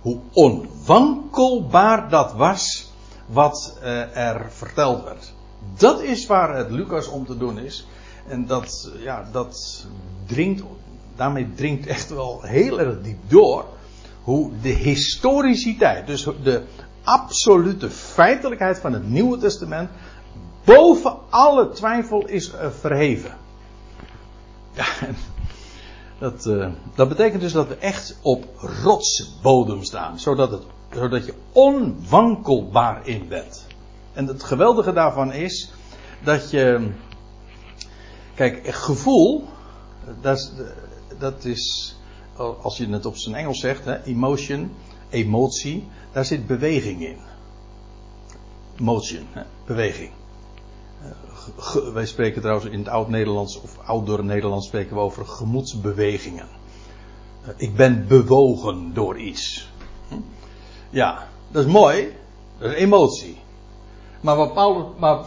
hoe 0.01 0.19
onwankelbaar 0.33 2.09
dat 2.09 2.33
was 2.33 2.93
wat 3.27 3.79
uh, 3.83 4.17
er 4.17 4.47
verteld 4.51 5.05
werd. 5.05 5.33
Dat 5.77 6.03
is 6.03 6.27
waar 6.27 6.57
het 6.57 6.71
Lucas 6.71 7.09
om 7.09 7.27
te 7.27 7.37
doen 7.37 7.59
is. 7.59 7.87
En 8.29 8.47
dat, 8.47 8.91
ja, 8.99 9.29
dat 9.33 9.87
dringt, 10.27 10.63
daarmee 11.17 11.53
dringt 11.55 11.87
echt 11.87 12.09
wel 12.11 12.43
heel 12.43 12.81
erg 12.81 13.03
diep 13.03 13.19
door 13.27 13.65
hoe 14.23 14.51
de 14.63 14.69
historiciteit, 14.69 16.07
dus 16.07 16.29
de 16.43 16.63
absolute 17.03 17.91
feitelijkheid 17.91 18.79
van 18.79 18.93
het 18.93 19.09
Nieuwe 19.09 19.39
Testament, 19.39 19.91
boven 20.65 21.17
alle 21.31 21.71
twijfel 21.71 22.27
is 22.27 22.53
uh, 22.53 22.71
verheven. 22.81 23.37
Ja, 24.73 24.85
dat, 26.25 26.47
uh, 26.47 26.69
dat 26.95 27.09
betekent 27.09 27.41
dus 27.41 27.53
dat 27.53 27.69
we 27.69 27.77
echt 27.77 28.19
op 28.23 28.45
rotsbodem 28.83 29.83
staan. 29.83 30.19
Zodat, 30.21 30.51
het, 30.51 30.63
zodat 30.95 31.27
je 31.27 31.35
onwankelbaar 31.53 33.07
in 33.07 33.29
bent. 33.29 33.67
En 34.13 34.27
het 34.27 34.43
geweldige 34.43 34.93
daarvan 34.93 35.33
is 35.33 35.73
dat 36.23 36.51
je. 36.51 36.91
Kijk, 38.35 38.67
gevoel. 38.67 39.45
Dat 40.21 40.37
is, 40.37 40.53
dat 41.19 41.45
is 41.45 41.97
als 42.63 42.77
je 42.77 42.89
het 42.89 43.07
op 43.07 43.17
zijn 43.17 43.35
Engels 43.35 43.61
zegt, 43.61 43.85
hè, 43.85 44.03
emotion, 44.03 44.73
emotie. 45.11 45.89
Daar 46.13 46.25
zit 46.25 46.47
beweging 46.47 47.07
in. 47.07 47.19
Motion, 48.77 49.27
hè, 49.33 49.43
beweging 49.67 50.11
wij 51.93 52.07
spreken 52.07 52.41
trouwens 52.41 52.71
in 52.71 52.79
het 52.79 52.89
oud-Nederlands 52.89 53.61
of 53.61 53.79
oud-Nederlands 53.85 54.67
spreken 54.67 54.97
we 54.97 55.03
over 55.03 55.27
gemoedsbewegingen. 55.27 56.49
Eh, 57.43 57.49
ik 57.57 57.77
ben 57.77 58.07
bewogen 58.09 58.95
door 58.95 59.19
iets. 59.19 59.71
Hm? 60.09 60.15
Ja, 60.91 61.29
dat 61.51 61.65
is 61.65 61.73
mooi. 61.73 62.17
Dat 62.59 62.71
is 62.71 62.77
emotie. 62.77 63.39
Maar, 64.21 64.51
Paulus, 64.51 64.87
maar, 64.99 65.19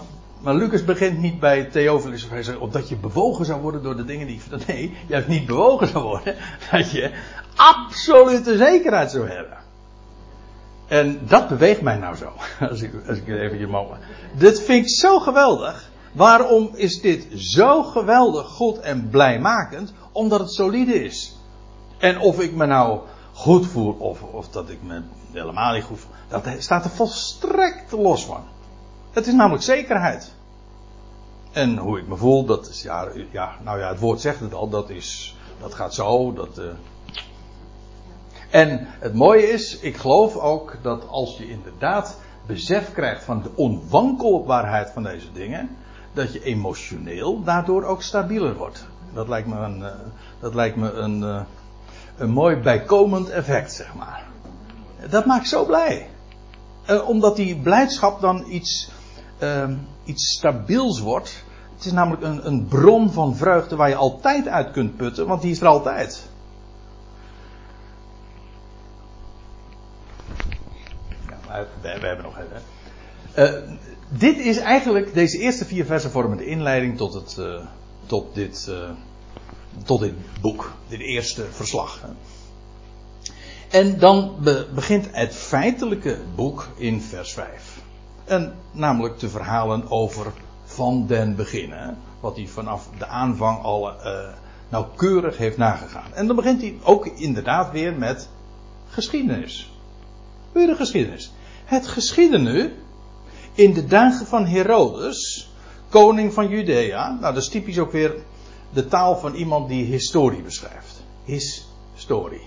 maar 0.42 0.56
Lucas 0.56 0.84
begint 0.84 1.20
niet 1.20 1.40
bij 1.40 1.64
Theophilus. 1.64 2.30
Hij 2.30 2.44
zegt, 2.44 2.58
opdat 2.58 2.90
je 2.90 2.96
bewogen 2.96 3.46
zou 3.46 3.62
worden 3.62 3.84
door 3.84 3.96
de 3.96 4.06
dingen 4.06 4.28
die. 4.28 4.42
Nee, 4.68 4.98
hebt 5.08 5.28
niet 5.28 5.46
bewogen 5.46 5.88
zou 5.88 6.04
worden. 6.04 6.36
Dat 6.72 6.92
je 6.92 7.12
absolute 7.56 8.58
zekerheid 8.58 9.12
zou 9.12 9.30
hebben. 9.30 9.58
En 10.88 11.20
dat 11.28 11.48
beweegt 11.48 11.82
mij 11.82 11.98
nou 11.98 12.16
zo. 12.16 12.32
Als 12.70 12.82
ik, 12.82 12.92
als 13.08 13.18
ik 13.18 13.28
even 13.28 13.58
je. 13.58 13.68
Dit 14.38 14.62
vind 14.62 14.86
ik 14.86 14.92
zo 14.92 15.20
geweldig. 15.20 15.90
Waarom 16.18 16.70
is 16.74 17.02
dit 17.02 17.28
zo 17.36 17.84
geweldig 17.84 18.48
goed 18.48 18.80
en 18.80 19.10
blijmakend? 19.10 19.94
Omdat 20.12 20.40
het 20.40 20.52
solide 20.52 21.04
is. 21.04 21.38
En 21.98 22.20
of 22.20 22.40
ik 22.40 22.54
me 22.54 22.66
nou 22.66 23.00
goed 23.34 23.68
voel 23.68 23.92
of, 23.94 24.22
of 24.22 24.50
dat 24.50 24.70
ik 24.70 24.84
me 24.84 25.02
helemaal 25.32 25.74
niet 25.74 25.84
goed 25.84 26.00
voel, 26.00 26.12
dat 26.28 26.44
staat 26.58 26.84
er 26.84 26.90
volstrekt 26.90 27.92
los 27.92 28.26
van. 28.26 28.44
Het 29.12 29.28
is 29.28 29.34
namelijk 29.34 29.64
zekerheid. 29.64 30.34
En 31.52 31.78
hoe 31.78 32.00
ik 32.00 32.08
me 32.08 32.16
voel, 32.16 32.46
dat 32.46 32.68
is 32.68 32.82
ja, 32.82 33.08
ja 33.32 33.56
nou 33.64 33.80
ja, 33.80 33.88
het 33.90 34.00
woord 34.00 34.22
zegt 34.22 34.40
het 34.40 34.54
al, 34.54 34.70
dat 34.70 34.90
is, 34.90 35.36
dat 35.60 35.74
gaat 35.74 35.94
zo, 35.94 36.34
dat. 36.34 36.60
Uh... 36.60 36.66
En 38.50 38.88
het 39.00 39.14
mooie 39.14 39.50
is, 39.50 39.80
ik 39.80 39.98
geloof 39.98 40.36
ook 40.36 40.78
dat 40.82 41.08
als 41.08 41.38
je 41.38 41.50
inderdaad 41.50 42.18
besef 42.46 42.94
krijgt 42.94 43.24
van 43.24 43.42
de 43.42 43.50
onwankelbaarheid 43.56 44.90
van 44.90 45.04
deze 45.04 45.32
dingen, 45.32 45.78
dat 46.18 46.34
je 46.34 46.44
emotioneel 46.44 47.44
daardoor 47.44 47.84
ook 47.84 48.02
stabieler 48.02 48.56
wordt. 48.56 48.86
Dat 49.14 49.28
lijkt 49.28 49.48
me 49.48 49.56
een, 49.56 49.80
uh, 49.80 49.88
dat 50.40 50.56
lijkt 50.56 50.76
me 50.76 50.92
een, 50.92 51.22
uh, 51.22 51.42
een 52.18 52.30
mooi 52.30 52.56
bijkomend 52.56 53.30
effect, 53.30 53.74
zeg 53.74 53.96
maar. 53.96 54.26
Dat 55.10 55.26
maakt 55.26 55.48
zo 55.48 55.66
blij. 55.66 56.10
Uh, 56.90 57.10
omdat 57.10 57.36
die 57.36 57.56
blijdschap 57.56 58.22
dan 58.22 58.46
iets, 58.48 58.92
ehm, 59.38 59.76
iets 60.04 60.36
stabiels 60.36 61.00
wordt. 61.00 61.44
Het 61.76 61.86
is 61.86 61.92
namelijk 61.92 62.24
een, 62.24 62.48
een 62.48 62.68
bron 62.68 63.12
van 63.12 63.36
vreugde 63.36 63.76
waar 63.76 63.90
je 63.90 63.96
altijd 63.96 64.48
uit 64.48 64.72
kunt 64.72 64.96
putten, 64.96 65.28
want 65.28 65.42
die 65.42 65.52
is 65.52 65.62
er 65.62 65.68
altijd. 65.68 66.30
We, 71.48 71.68
we 71.82 72.08
hebben 72.08 72.26
nog 72.26 72.38
even 72.38 73.80
dit 74.08 74.38
is 74.38 74.58
eigenlijk, 74.58 75.14
deze 75.14 75.38
eerste 75.38 75.66
vier 75.66 75.86
versen 75.86 76.12
vormen 76.12 76.38
de 76.38 76.46
inleiding 76.46 76.98
tot, 76.98 77.14
het, 77.14 77.36
uh, 77.40 77.66
tot, 78.06 78.36
dit, 78.36 78.68
uh, 78.70 78.90
tot 79.84 80.00
dit 80.00 80.14
boek, 80.42 80.74
dit 80.88 81.00
eerste 81.00 81.46
verslag. 81.52 82.02
En 83.70 84.00
dan 84.00 84.36
be 84.44 84.68
begint 84.74 85.08
het 85.12 85.36
feitelijke 85.36 86.18
boek 86.36 86.68
in 86.78 87.02
vers 87.02 87.34
5. 87.34 87.82
En 88.26 88.56
namelijk 88.72 89.18
te 89.18 89.30
verhalen 89.30 89.90
over 89.92 90.32
van 90.66 91.08
den 91.08 91.36
beginnen. 91.36 91.98
Wat 92.20 92.36
hij 92.36 92.48
vanaf 92.48 92.90
de 92.98 93.08
aanvang 93.08 93.64
al 93.64 93.92
uh, 93.92 94.34
nauwkeurig 94.70 95.38
heeft 95.38 95.58
nagegaan. 95.58 96.14
En 96.14 96.28
dan 96.28 96.36
begint 96.36 96.62
hij 96.62 96.78
ook 96.84 97.06
inderdaad 97.06 97.72
weer 97.72 97.94
met 97.94 98.30
geschiedenis. 98.90 99.72
De 100.54 100.76
geschiedenis. 100.76 101.32
Het 101.66 101.88
geschiedene 101.88 102.72
in 103.58 103.74
de 103.74 103.86
dagen 103.86 104.26
van 104.26 104.46
Herodes, 104.46 105.50
koning 105.90 106.34
van 106.34 106.50
Judea. 106.50 107.18
Nou, 107.20 107.34
dat 107.34 107.44
is 107.44 107.50
typisch 107.50 107.80
ook 107.80 107.92
weer 107.92 108.16
de 108.74 108.88
taal 108.88 109.18
van 109.18 109.34
iemand 109.34 109.68
die 109.68 109.86
historie 109.86 110.42
beschrijft. 110.42 111.04
His 111.24 111.68
story. 111.96 112.42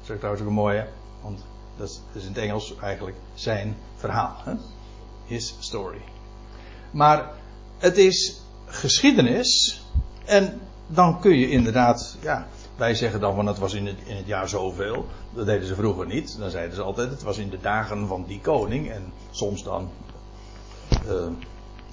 Dat 0.00 0.10
is 0.10 0.16
trouwens 0.16 0.42
ook 0.42 0.48
een 0.48 0.54
mooie, 0.54 0.88
want 1.22 1.44
dat 1.76 1.88
is, 1.88 2.22
in 2.22 2.28
het 2.28 2.38
Engels 2.38 2.74
eigenlijk 2.80 3.16
zijn 3.34 3.76
verhaal. 3.96 4.36
Hè? 4.44 4.52
His 5.26 5.54
story. 5.58 6.00
Maar 6.90 7.30
het 7.78 7.98
is 7.98 8.40
geschiedenis 8.66 9.82
en 10.24 10.60
dan 10.86 11.20
kun 11.20 11.38
je 11.38 11.50
inderdaad, 11.50 12.16
ja, 12.20 12.46
wij 12.76 12.94
zeggen 12.94 13.20
dan 13.20 13.34
van 13.34 13.46
het 13.46 13.58
was 13.58 13.74
in 13.74 13.86
het, 13.86 13.96
in 14.04 14.16
het 14.16 14.26
jaar 14.26 14.48
zoveel. 14.48 15.06
Dat 15.34 15.46
deden 15.46 15.66
ze 15.66 15.74
vroeger 15.74 16.06
niet. 16.06 16.38
Dan 16.38 16.50
zeiden 16.50 16.74
ze 16.76 16.82
altijd 16.82 17.10
het 17.10 17.22
was 17.22 17.38
in 17.38 17.50
de 17.50 17.60
dagen 17.60 18.06
van 18.06 18.24
die 18.26 18.40
koning. 18.40 18.90
En 18.90 19.12
soms 19.30 19.62
dan 19.62 19.90
uh, 21.10 21.26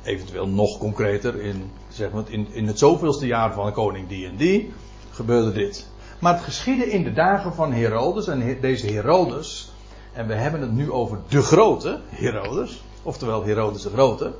eventueel 0.03 0.47
nog 0.47 0.77
concreter, 0.77 1.41
in, 1.41 1.71
zeg 1.89 2.11
maar, 2.11 2.23
in, 2.27 2.47
in 2.51 2.67
het 2.67 2.79
zoveelste 2.79 3.25
jaar 3.25 3.53
van 3.53 3.73
koning 3.73 4.07
die 4.07 4.27
en 4.27 4.35
die, 4.35 4.73
gebeurde 5.11 5.51
dit. 5.51 5.87
Maar 6.19 6.33
het 6.33 6.43
geschiedde 6.43 6.85
in 6.85 7.03
de 7.03 7.13
dagen 7.13 7.53
van 7.53 7.73
Herodes. 7.73 8.27
En 8.27 8.57
deze 8.61 8.87
Herodes, 8.87 9.71
en 10.13 10.27
we 10.27 10.33
hebben 10.33 10.61
het 10.61 10.71
nu 10.71 10.91
over 10.91 11.19
de 11.27 11.41
grote 11.41 11.99
Herodes, 12.09 12.83
oftewel 13.03 13.43
Herodes 13.43 13.81
de 13.81 13.89
Grote, 13.89 14.33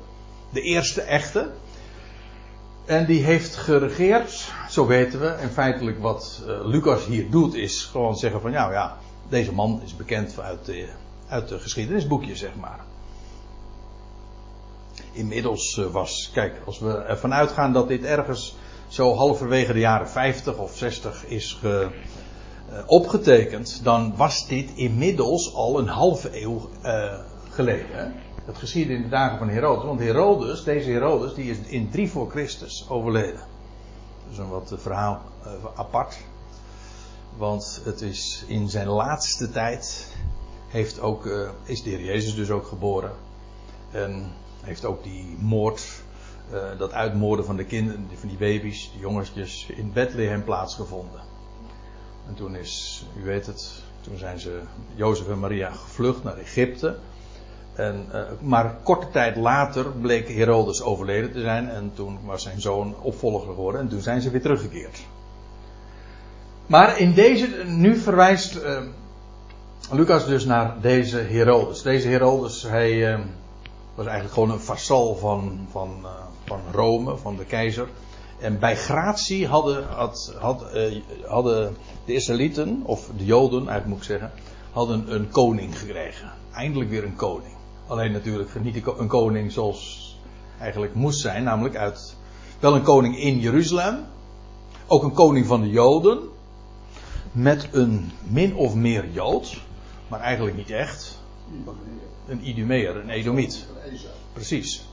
de 0.50 0.60
eerste 0.60 1.00
echte. 1.00 1.50
En 2.84 3.06
die 3.06 3.24
heeft 3.24 3.56
geregeerd, 3.56 4.52
zo 4.68 4.86
weten 4.86 5.20
we. 5.20 5.26
En 5.26 5.50
feitelijk 5.50 6.00
wat 6.00 6.42
uh, 6.46 6.66
Lucas 6.66 7.06
hier 7.06 7.30
doet, 7.30 7.54
is 7.54 7.84
gewoon 7.84 8.16
zeggen 8.16 8.40
van, 8.40 8.50
nou 8.50 8.72
ja, 8.72 8.98
deze 9.28 9.52
man 9.52 9.80
is 9.84 9.96
bekend 9.96 10.40
uit 10.40 10.64
de, 10.64 10.88
uit 11.28 11.48
de 11.48 11.58
geschiedenisboekje, 11.58 12.36
zeg 12.36 12.54
maar 12.60 12.80
inmiddels 15.14 15.78
eh, 15.78 15.86
was. 15.86 16.30
Kijk, 16.32 16.60
als 16.66 16.78
we 16.78 16.92
ervan 16.92 17.34
uitgaan 17.34 17.72
dat 17.72 17.88
dit 17.88 18.04
ergens 18.04 18.56
zo 18.88 19.14
halverwege 19.14 19.72
de 19.72 19.78
jaren 19.78 20.08
50 20.08 20.58
of 20.58 20.76
60 20.76 21.26
is 21.26 21.52
ge, 21.52 21.88
uh, 22.70 22.78
opgetekend, 22.86 23.80
dan 23.84 24.16
was 24.16 24.46
dit 24.48 24.70
inmiddels 24.74 25.54
al 25.54 25.78
een 25.78 25.88
halve 25.88 26.42
eeuw 26.42 26.68
uh, 26.82 27.18
geleden. 27.50 28.14
Dat 28.46 28.58
geschiedde 28.58 28.94
in 28.94 29.02
de 29.02 29.08
dagen 29.08 29.38
van 29.38 29.48
Herodes. 29.48 29.84
Want 29.84 30.00
Herodes, 30.00 30.64
deze 30.64 30.90
Herodes, 30.90 31.34
die 31.34 31.50
is 31.50 31.58
in 31.58 31.90
3 31.90 32.10
voor 32.10 32.30
Christus 32.30 32.86
overleden. 32.88 33.40
Dus 34.28 34.38
een 34.38 34.48
wat 34.48 34.74
verhaal 34.76 35.22
apart. 35.74 36.18
Want 37.36 37.80
het 37.84 38.00
is 38.00 38.44
in 38.46 38.68
zijn 38.68 38.88
laatste 38.88 39.50
tijd 39.50 40.12
heeft 40.68 41.00
ook, 41.00 41.28
is 41.64 41.82
de 41.82 41.90
Heer 41.90 42.04
Jezus 42.04 42.34
dus 42.34 42.50
ook 42.50 42.66
geboren. 42.66 43.12
En 43.90 44.32
heeft 44.64 44.84
ook 44.84 45.02
die 45.02 45.36
moord, 45.40 46.02
uh, 46.52 46.78
dat 46.78 46.92
uitmoorden 46.92 47.44
van 47.44 47.56
de 47.56 47.64
kinderen, 47.64 48.06
van 48.14 48.28
die 48.28 48.38
baby's, 48.38 48.90
die 48.92 49.00
jongetjes, 49.00 49.66
in 49.76 49.92
Bethlehem 49.92 50.44
plaatsgevonden. 50.44 51.20
En 52.28 52.34
toen 52.34 52.56
is, 52.56 53.04
u 53.20 53.24
weet 53.24 53.46
het, 53.46 53.82
toen 54.00 54.18
zijn 54.18 54.38
ze, 54.38 54.60
Jozef 54.94 55.28
en 55.28 55.38
Maria, 55.38 55.70
gevlucht 55.70 56.24
naar 56.24 56.38
Egypte. 56.38 56.96
En, 57.74 58.06
uh, 58.12 58.20
maar 58.40 58.76
korte 58.82 59.10
tijd 59.10 59.36
later 59.36 59.90
bleek 59.90 60.28
Herodes 60.28 60.82
overleden 60.82 61.32
te 61.32 61.40
zijn. 61.40 61.68
En 61.68 61.90
toen 61.94 62.18
was 62.24 62.42
zijn 62.42 62.60
zoon 62.60 62.94
opvolger 63.00 63.46
geworden. 63.46 63.80
En 63.80 63.88
toen 63.88 64.00
zijn 64.00 64.20
ze 64.20 64.30
weer 64.30 64.42
teruggekeerd. 64.42 65.06
Maar 66.66 66.98
in 66.98 67.12
deze, 67.12 67.64
nu 67.66 67.96
verwijst 67.96 68.56
uh, 68.56 68.80
Lucas 69.90 70.26
dus 70.26 70.44
naar 70.44 70.76
deze 70.80 71.18
Herodes. 71.18 71.82
Deze 71.82 72.08
Herodes, 72.08 72.62
hij 72.62 73.18
was 73.94 74.06
eigenlijk 74.06 74.34
gewoon 74.34 74.50
een 74.50 74.60
vasal 74.60 75.16
van, 75.16 75.66
van, 75.70 76.06
van 76.44 76.60
Rome, 76.72 77.16
van 77.16 77.36
de 77.36 77.44
keizer. 77.44 77.88
En 78.38 78.58
bij 78.58 78.76
gratie 78.76 79.46
hadden, 79.46 79.84
had, 79.88 80.36
had, 80.38 80.64
hadden 81.26 81.76
de 82.04 82.12
Israëlieten, 82.12 82.82
of 82.84 83.10
de 83.16 83.24
Joden 83.24 83.58
eigenlijk 83.58 83.86
moet 83.86 83.98
ik 83.98 84.04
zeggen, 84.04 84.32
hadden 84.72 85.14
een 85.14 85.30
koning 85.30 85.78
gekregen. 85.78 86.32
Eindelijk 86.52 86.90
weer 86.90 87.04
een 87.04 87.16
koning. 87.16 87.54
Alleen 87.86 88.12
natuurlijk 88.12 88.62
niet 88.62 88.86
een 88.98 89.08
koning 89.08 89.52
zoals 89.52 90.18
eigenlijk 90.58 90.94
moest 90.94 91.20
zijn, 91.20 91.44
namelijk 91.44 91.76
uit. 91.76 92.16
Wel 92.60 92.74
een 92.74 92.82
koning 92.82 93.18
in 93.18 93.38
Jeruzalem. 93.38 94.04
Ook 94.86 95.02
een 95.02 95.12
koning 95.12 95.46
van 95.46 95.60
de 95.60 95.70
Joden. 95.70 96.18
Met 97.32 97.68
een 97.72 98.12
min 98.22 98.54
of 98.54 98.74
meer 98.74 99.10
Jood. 99.10 99.60
Maar 100.08 100.20
eigenlijk 100.20 100.56
niet 100.56 100.70
echt. 100.70 101.18
Een 102.26 102.48
Idumeer, 102.48 102.96
een 102.96 103.10
Edomiet. 103.10 103.66
Precies. 104.32 104.84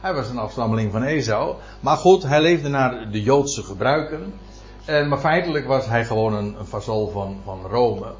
Hij 0.00 0.14
was 0.14 0.28
een 0.28 0.38
afstammeling 0.38 0.92
van 0.92 1.02
Esau. 1.02 1.54
Maar 1.80 1.96
goed, 1.96 2.22
hij 2.22 2.40
leefde 2.40 2.68
naar 2.68 3.10
de 3.10 3.22
Joodse 3.22 3.62
gebruiken. 3.62 4.32
En, 4.84 5.08
maar 5.08 5.18
feitelijk 5.18 5.66
was 5.66 5.86
hij 5.86 6.04
gewoon 6.04 6.34
een, 6.34 6.56
vazal 6.62 7.08
van, 7.08 7.36
van 7.44 7.66
Rome. 7.66 8.12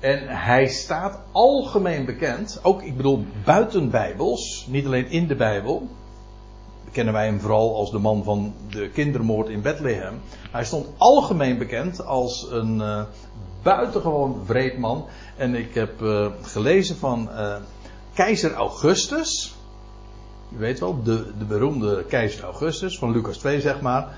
En 0.00 0.28
hij 0.28 0.66
staat 0.66 1.18
algemeen 1.32 2.04
bekend, 2.04 2.60
ook 2.62 2.82
ik 2.82 2.96
bedoel 2.96 3.24
buiten 3.44 3.90
Bijbels, 3.90 4.66
niet 4.68 4.86
alleen 4.86 5.10
in 5.10 5.26
de 5.26 5.36
Bijbel. 5.36 5.88
Kennen 6.92 7.14
wij 7.14 7.26
hem 7.26 7.40
vooral 7.40 7.76
als 7.76 7.90
de 7.90 7.98
man 7.98 8.24
van 8.24 8.54
de 8.70 8.88
kindermoord 8.88 9.48
in 9.48 9.62
Bethlehem. 9.62 10.20
Hij 10.50 10.64
stond 10.64 10.86
algemeen 10.96 11.58
bekend 11.58 12.04
als 12.06 12.46
een 12.50 12.76
uh, 12.76 13.02
buitengewoon 13.62 14.42
vreed 14.44 14.78
man. 14.78 15.06
En 15.36 15.54
ik 15.54 15.74
heb 15.74 16.00
uh, 16.00 16.26
gelezen 16.42 16.96
van 16.96 17.28
uh, 17.32 17.56
keizer 18.14 18.52
Augustus. 18.52 19.56
U 20.52 20.58
weet 20.58 20.80
wel, 20.80 21.02
de, 21.02 21.32
de 21.38 21.44
beroemde 21.44 22.04
keizer 22.04 22.44
Augustus 22.44 22.98
van 22.98 23.10
Lucas 23.10 23.36
2 23.36 23.60
zeg 23.60 23.80
maar. 23.80 24.08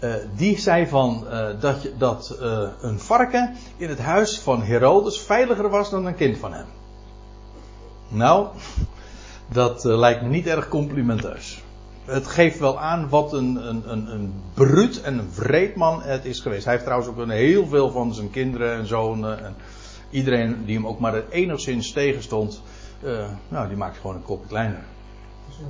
Uh, 0.00 0.14
die 0.36 0.58
zei 0.58 0.86
van 0.86 1.24
uh, 1.30 1.48
dat, 1.60 1.82
je, 1.82 1.92
dat 1.98 2.38
uh, 2.40 2.68
een 2.80 2.98
varken 2.98 3.54
in 3.76 3.88
het 3.88 3.98
huis 3.98 4.38
van 4.38 4.62
Herodes 4.62 5.20
veiliger 5.20 5.68
was 5.68 5.90
dan 5.90 6.06
een 6.06 6.14
kind 6.14 6.38
van 6.38 6.52
hem. 6.52 6.66
Nou, 8.08 8.48
dat 9.48 9.84
lijkt 9.84 10.22
me 10.22 10.28
niet 10.28 10.46
erg 10.46 10.68
complimenteus. 10.68 11.62
Het 12.04 12.26
geeft 12.26 12.58
wel 12.58 12.80
aan 12.80 13.08
wat 13.08 13.32
een, 13.32 13.68
een, 13.68 13.82
een, 13.92 14.12
een 14.12 14.32
bruut 14.54 15.00
en 15.00 15.18
een 15.18 15.30
vreed 15.30 15.74
man 15.74 16.02
het 16.02 16.24
is 16.24 16.40
geweest. 16.40 16.64
Hij 16.64 16.72
heeft 16.72 16.84
trouwens 16.84 17.10
ook 17.10 17.18
een 17.18 17.30
heel 17.30 17.66
veel 17.66 17.90
van 17.90 18.14
zijn 18.14 18.30
kinderen 18.30 18.72
en 18.72 18.86
zonen. 18.86 19.44
En 19.44 19.54
iedereen 20.10 20.64
die 20.64 20.76
hem 20.76 20.86
ook 20.86 20.98
maar 21.00 21.22
enigszins 21.28 21.92
tegenstond, 21.92 22.62
nou, 23.48 23.68
die 23.68 23.76
maakte 23.76 24.00
gewoon 24.00 24.16
een 24.16 24.22
kopje 24.22 24.48
kleiner. 24.48 24.84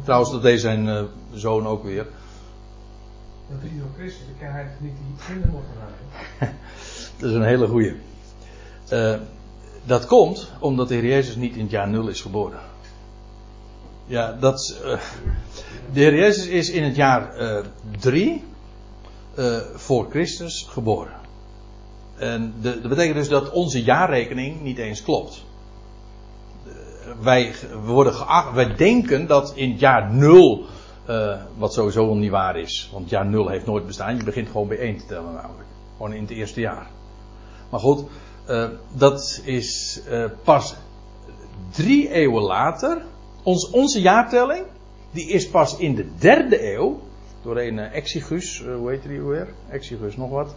Trouwens, 0.04 0.30
dat 0.30 0.42
deed 0.42 0.60
zijn 0.60 1.08
zoon 1.32 1.66
ook 1.66 1.82
weer. 1.82 2.06
Dat 3.48 3.62
is 3.62 3.78
door 3.78 3.88
Christus, 3.96 4.26
dan 4.26 4.36
kan 4.38 4.48
hij 4.48 4.62
het 4.62 4.80
niet 4.80 4.92
die 4.96 5.26
kinderen 5.26 5.52
mogen 5.52 5.74
raken. 5.78 6.56
dat 7.18 7.30
is 7.30 7.36
een 7.36 7.44
hele 7.44 7.66
goeie. 7.66 7.94
Uh, 8.92 9.14
dat 9.84 10.06
komt 10.06 10.50
omdat 10.58 10.88
de 10.88 10.94
Heer 10.94 11.06
Jezus 11.06 11.36
niet 11.36 11.54
in 11.54 11.62
het 11.62 11.70
jaar 11.70 11.88
nul 11.88 12.08
is 12.08 12.20
geboren. 12.20 12.60
Ja, 14.06 14.32
dat. 14.32 14.80
Uh, 14.84 15.00
de 15.92 16.00
Heer 16.00 16.14
Jezus 16.14 16.46
is 16.46 16.70
in 16.70 16.82
het 16.82 16.96
jaar 16.96 17.32
3 17.98 18.44
uh, 19.38 19.58
voor 19.74 20.10
Christus 20.10 20.66
geboren. 20.68 21.16
En 22.16 22.54
de, 22.60 22.80
dat 22.80 22.88
betekent 22.88 23.16
dus 23.16 23.28
dat 23.28 23.50
onze 23.50 23.82
jaarrekening 23.82 24.60
niet 24.60 24.78
eens 24.78 25.02
klopt. 25.02 25.44
Wij, 27.20 27.54
worden 27.84 28.14
geacht, 28.14 28.54
wij 28.54 28.74
denken 28.74 29.26
dat 29.26 29.52
in 29.54 29.76
jaar 29.76 30.12
0 30.12 30.66
uh, 31.08 31.36
wat 31.56 31.72
sowieso 31.72 32.14
niet 32.14 32.30
waar 32.30 32.58
is. 32.58 32.90
Want 32.92 33.10
jaar 33.10 33.26
0 33.26 33.48
heeft 33.48 33.66
nooit 33.66 33.86
bestaan. 33.86 34.16
Je 34.16 34.24
begint 34.24 34.48
gewoon 34.48 34.68
bij 34.68 34.78
1 34.78 34.96
te 34.96 35.06
tellen 35.06 35.32
namelijk. 35.32 35.68
Gewoon 35.96 36.12
in 36.12 36.22
het 36.22 36.30
eerste 36.30 36.60
jaar. 36.60 36.86
Maar 37.70 37.80
goed, 37.80 38.04
uh, 38.48 38.68
dat 38.92 39.40
is 39.44 40.00
uh, 40.08 40.24
pas 40.44 40.74
drie 41.70 42.10
eeuwen 42.10 42.42
later. 42.42 43.02
Ons, 43.42 43.70
onze 43.70 44.00
jaartelling, 44.00 44.64
die 45.10 45.28
is 45.28 45.48
pas 45.48 45.76
in 45.76 45.94
de 45.94 46.06
derde 46.18 46.72
eeuw. 46.72 47.00
Door 47.42 47.58
een 47.58 47.78
Exigus, 47.78 48.64
hoe 48.76 48.90
heet 48.90 49.02
die 49.02 49.22
weer? 49.22 49.48
Exigus 49.70 50.16
nog 50.16 50.30
wat. 50.30 50.54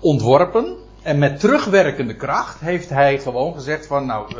ontworpen. 0.00 0.76
En 1.02 1.18
met 1.18 1.40
terugwerkende 1.40 2.16
kracht 2.16 2.60
heeft 2.60 2.88
hij 2.88 3.18
gewoon 3.18 3.54
gezegd 3.54 3.86
van 3.86 4.06
nou, 4.06 4.34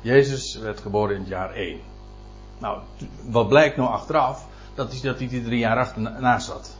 Jezus 0.00 0.56
werd 0.56 0.80
geboren 0.80 1.14
in 1.14 1.20
het 1.20 1.28
jaar 1.28 1.54
1. 1.54 1.80
Nou, 2.58 2.78
wat 3.24 3.48
blijkt 3.48 3.76
nou 3.76 3.90
achteraf? 3.90 4.46
Dat 4.74 4.92
is 4.92 5.00
dat 5.00 5.18
hij 5.18 5.28
er 5.32 5.44
drie 5.44 5.58
jaar 5.58 5.78
achternaast 5.78 6.46
zat. 6.46 6.76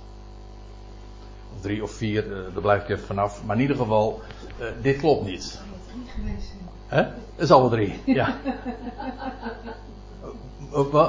Of 1.55 1.61
drie 1.61 1.83
of 1.83 1.90
vier, 1.90 2.27
uh, 2.27 2.33
daar 2.53 2.62
blijf 2.62 2.83
ik 2.83 2.88
even 2.88 3.07
vanaf. 3.07 3.45
Maar 3.45 3.57
in 3.57 3.62
ieder 3.62 3.77
geval, 3.77 4.21
uh, 4.61 4.66
dit 4.83 4.99
klopt 4.99 5.27
niet. 5.27 5.61
Hè? 6.87 7.03
Dat 7.03 7.12
is 7.45 7.51
al 7.51 7.61
wel 7.61 7.71
drie, 7.71 8.01
ja. 8.05 8.37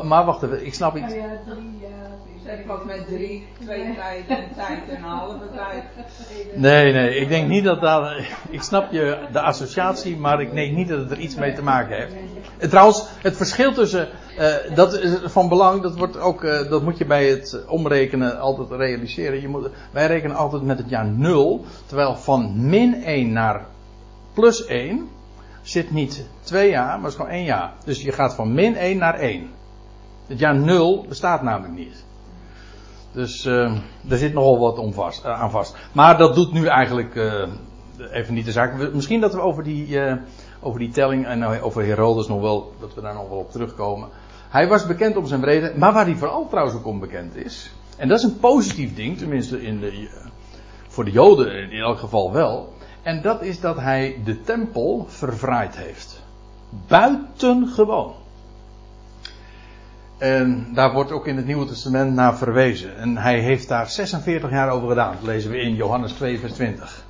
maar 0.03 0.25
wacht 0.25 0.43
even, 0.43 0.65
ik 0.65 0.73
snap 0.73 0.95
iets. 0.97 1.13
Ja, 1.13 1.19
ja, 1.19 1.39
drie, 1.45 1.77
ja. 1.81 2.01
Zeg 2.45 2.59
ik 2.59 2.71
ook 2.71 2.85
met 2.85 3.07
drie, 3.07 3.47
twee 3.59 3.95
tijd 3.95 4.27
en 4.27 4.55
tijd 4.55 4.89
en 4.89 4.95
een 4.95 5.01
halve 5.01 5.45
tijd. 5.55 5.83
Nee, 6.55 6.93
nee, 6.93 7.15
ik 7.15 7.27
denk 7.27 7.47
niet 7.47 7.63
dat 7.63 7.81
dat. 7.81 8.13
Ik 8.49 8.61
snap 8.61 8.91
je 8.91 9.17
de 9.31 9.41
associatie, 9.41 10.17
maar 10.17 10.41
ik 10.41 10.53
denk 10.53 10.75
niet 10.75 10.87
dat 10.87 10.99
het 10.99 11.11
er 11.11 11.19
iets 11.19 11.35
mee 11.35 11.53
te 11.53 11.63
maken 11.63 11.95
heeft. 11.95 12.13
En 12.57 12.69
trouwens, 12.69 13.05
het 13.21 13.37
verschil 13.37 13.73
tussen. 13.73 14.07
Uh, 14.39 14.75
dat 14.75 14.93
is 14.93 15.17
van 15.23 15.49
belang, 15.49 15.81
dat, 15.81 15.97
wordt 15.97 16.19
ook, 16.19 16.43
uh, 16.43 16.69
dat 16.69 16.83
moet 16.83 16.97
je 16.97 17.05
bij 17.05 17.29
het 17.29 17.65
omrekenen 17.67 18.39
altijd 18.39 18.71
realiseren. 18.71 19.41
Je 19.41 19.47
moet, 19.47 19.69
wij 19.91 20.07
rekenen 20.07 20.35
altijd 20.35 20.61
met 20.61 20.77
het 20.77 20.89
jaar 20.89 21.05
0, 21.05 21.65
terwijl 21.85 22.15
van 22.15 22.69
min 22.69 23.03
1 23.03 23.31
naar 23.31 23.65
plus 24.33 24.65
1 24.65 25.09
zit 25.61 25.91
niet 25.91 26.25
twee 26.43 26.69
jaar, 26.69 26.99
maar 26.99 27.09
is 27.09 27.15
gewoon 27.15 27.31
één 27.31 27.43
jaar. 27.43 27.73
Dus 27.85 28.01
je 28.01 28.11
gaat 28.11 28.35
van 28.35 28.53
min 28.53 28.75
1 28.75 28.97
naar 28.97 29.15
1. 29.15 29.49
Het 30.27 30.39
jaar 30.39 30.55
0 30.55 31.05
bestaat 31.07 31.41
namelijk 31.41 31.73
niet. 31.73 32.05
Dus 33.11 33.45
uh, 33.45 33.77
er 34.09 34.17
zit 34.17 34.33
nogal 34.33 34.59
wat 34.59 34.77
om 34.77 34.93
vast, 34.93 35.25
uh, 35.25 35.41
aan 35.41 35.51
vast. 35.51 35.75
Maar 35.91 36.17
dat 36.17 36.35
doet 36.35 36.53
nu 36.53 36.65
eigenlijk 36.65 37.15
uh, 37.15 37.47
even 38.11 38.33
niet 38.33 38.45
de 38.45 38.51
zaak. 38.51 38.93
Misschien 38.93 39.21
dat 39.21 39.33
we 39.33 39.39
over 39.39 39.63
die, 39.63 39.99
over 40.59 40.79
die 40.79 40.89
telling 40.89 41.25
en 41.25 41.61
over 41.61 41.85
Herodes 41.85 42.27
nog 42.27 42.41
wel, 42.41 42.73
dat 42.79 42.93
we 42.93 43.01
daar 43.01 43.13
nog 43.13 43.29
wel 43.29 43.37
op 43.37 43.51
terugkomen. 43.51 44.09
Hij 44.49 44.67
was 44.67 44.87
bekend 44.87 45.15
om 45.15 45.25
zijn 45.25 45.41
vrede, 45.41 45.73
maar 45.75 45.93
waar 45.93 46.05
hij 46.05 46.15
vooral 46.15 46.47
trouwens 46.47 46.77
ook 46.77 46.85
onbekend 46.85 47.35
is. 47.35 47.71
En 47.97 48.07
dat 48.07 48.17
is 48.17 48.23
een 48.23 48.39
positief 48.39 48.95
ding, 48.95 49.17
tenminste 49.17 49.61
in 49.61 49.79
de, 49.79 50.09
voor 50.87 51.05
de 51.05 51.11
Joden 51.11 51.71
in 51.71 51.79
elk 51.79 51.99
geval 51.99 52.31
wel. 52.31 52.73
En 53.03 53.21
dat 53.21 53.41
is 53.41 53.59
dat 53.59 53.77
hij 53.77 54.21
de 54.23 54.41
tempel 54.41 55.05
verfraaid 55.09 55.77
heeft. 55.77 56.21
Buitengewoon. 56.87 58.13
En 60.17 60.67
daar 60.73 60.93
wordt 60.93 61.11
ook 61.11 61.27
in 61.27 61.35
het 61.37 61.45
Nieuwe 61.45 61.65
Testament 61.65 62.13
naar 62.13 62.37
verwezen. 62.37 62.97
En 62.97 63.17
hij 63.17 63.39
heeft 63.39 63.67
daar 63.67 63.89
46 63.89 64.49
jaar 64.49 64.69
over 64.69 64.89
gedaan. 64.89 65.11
Dat 65.11 65.23
lezen 65.23 65.51
we 65.51 65.61
in 65.61 65.75
Johannes 65.75 66.11
2, 66.11 66.39
vers 66.39 66.53
20. 66.53 67.05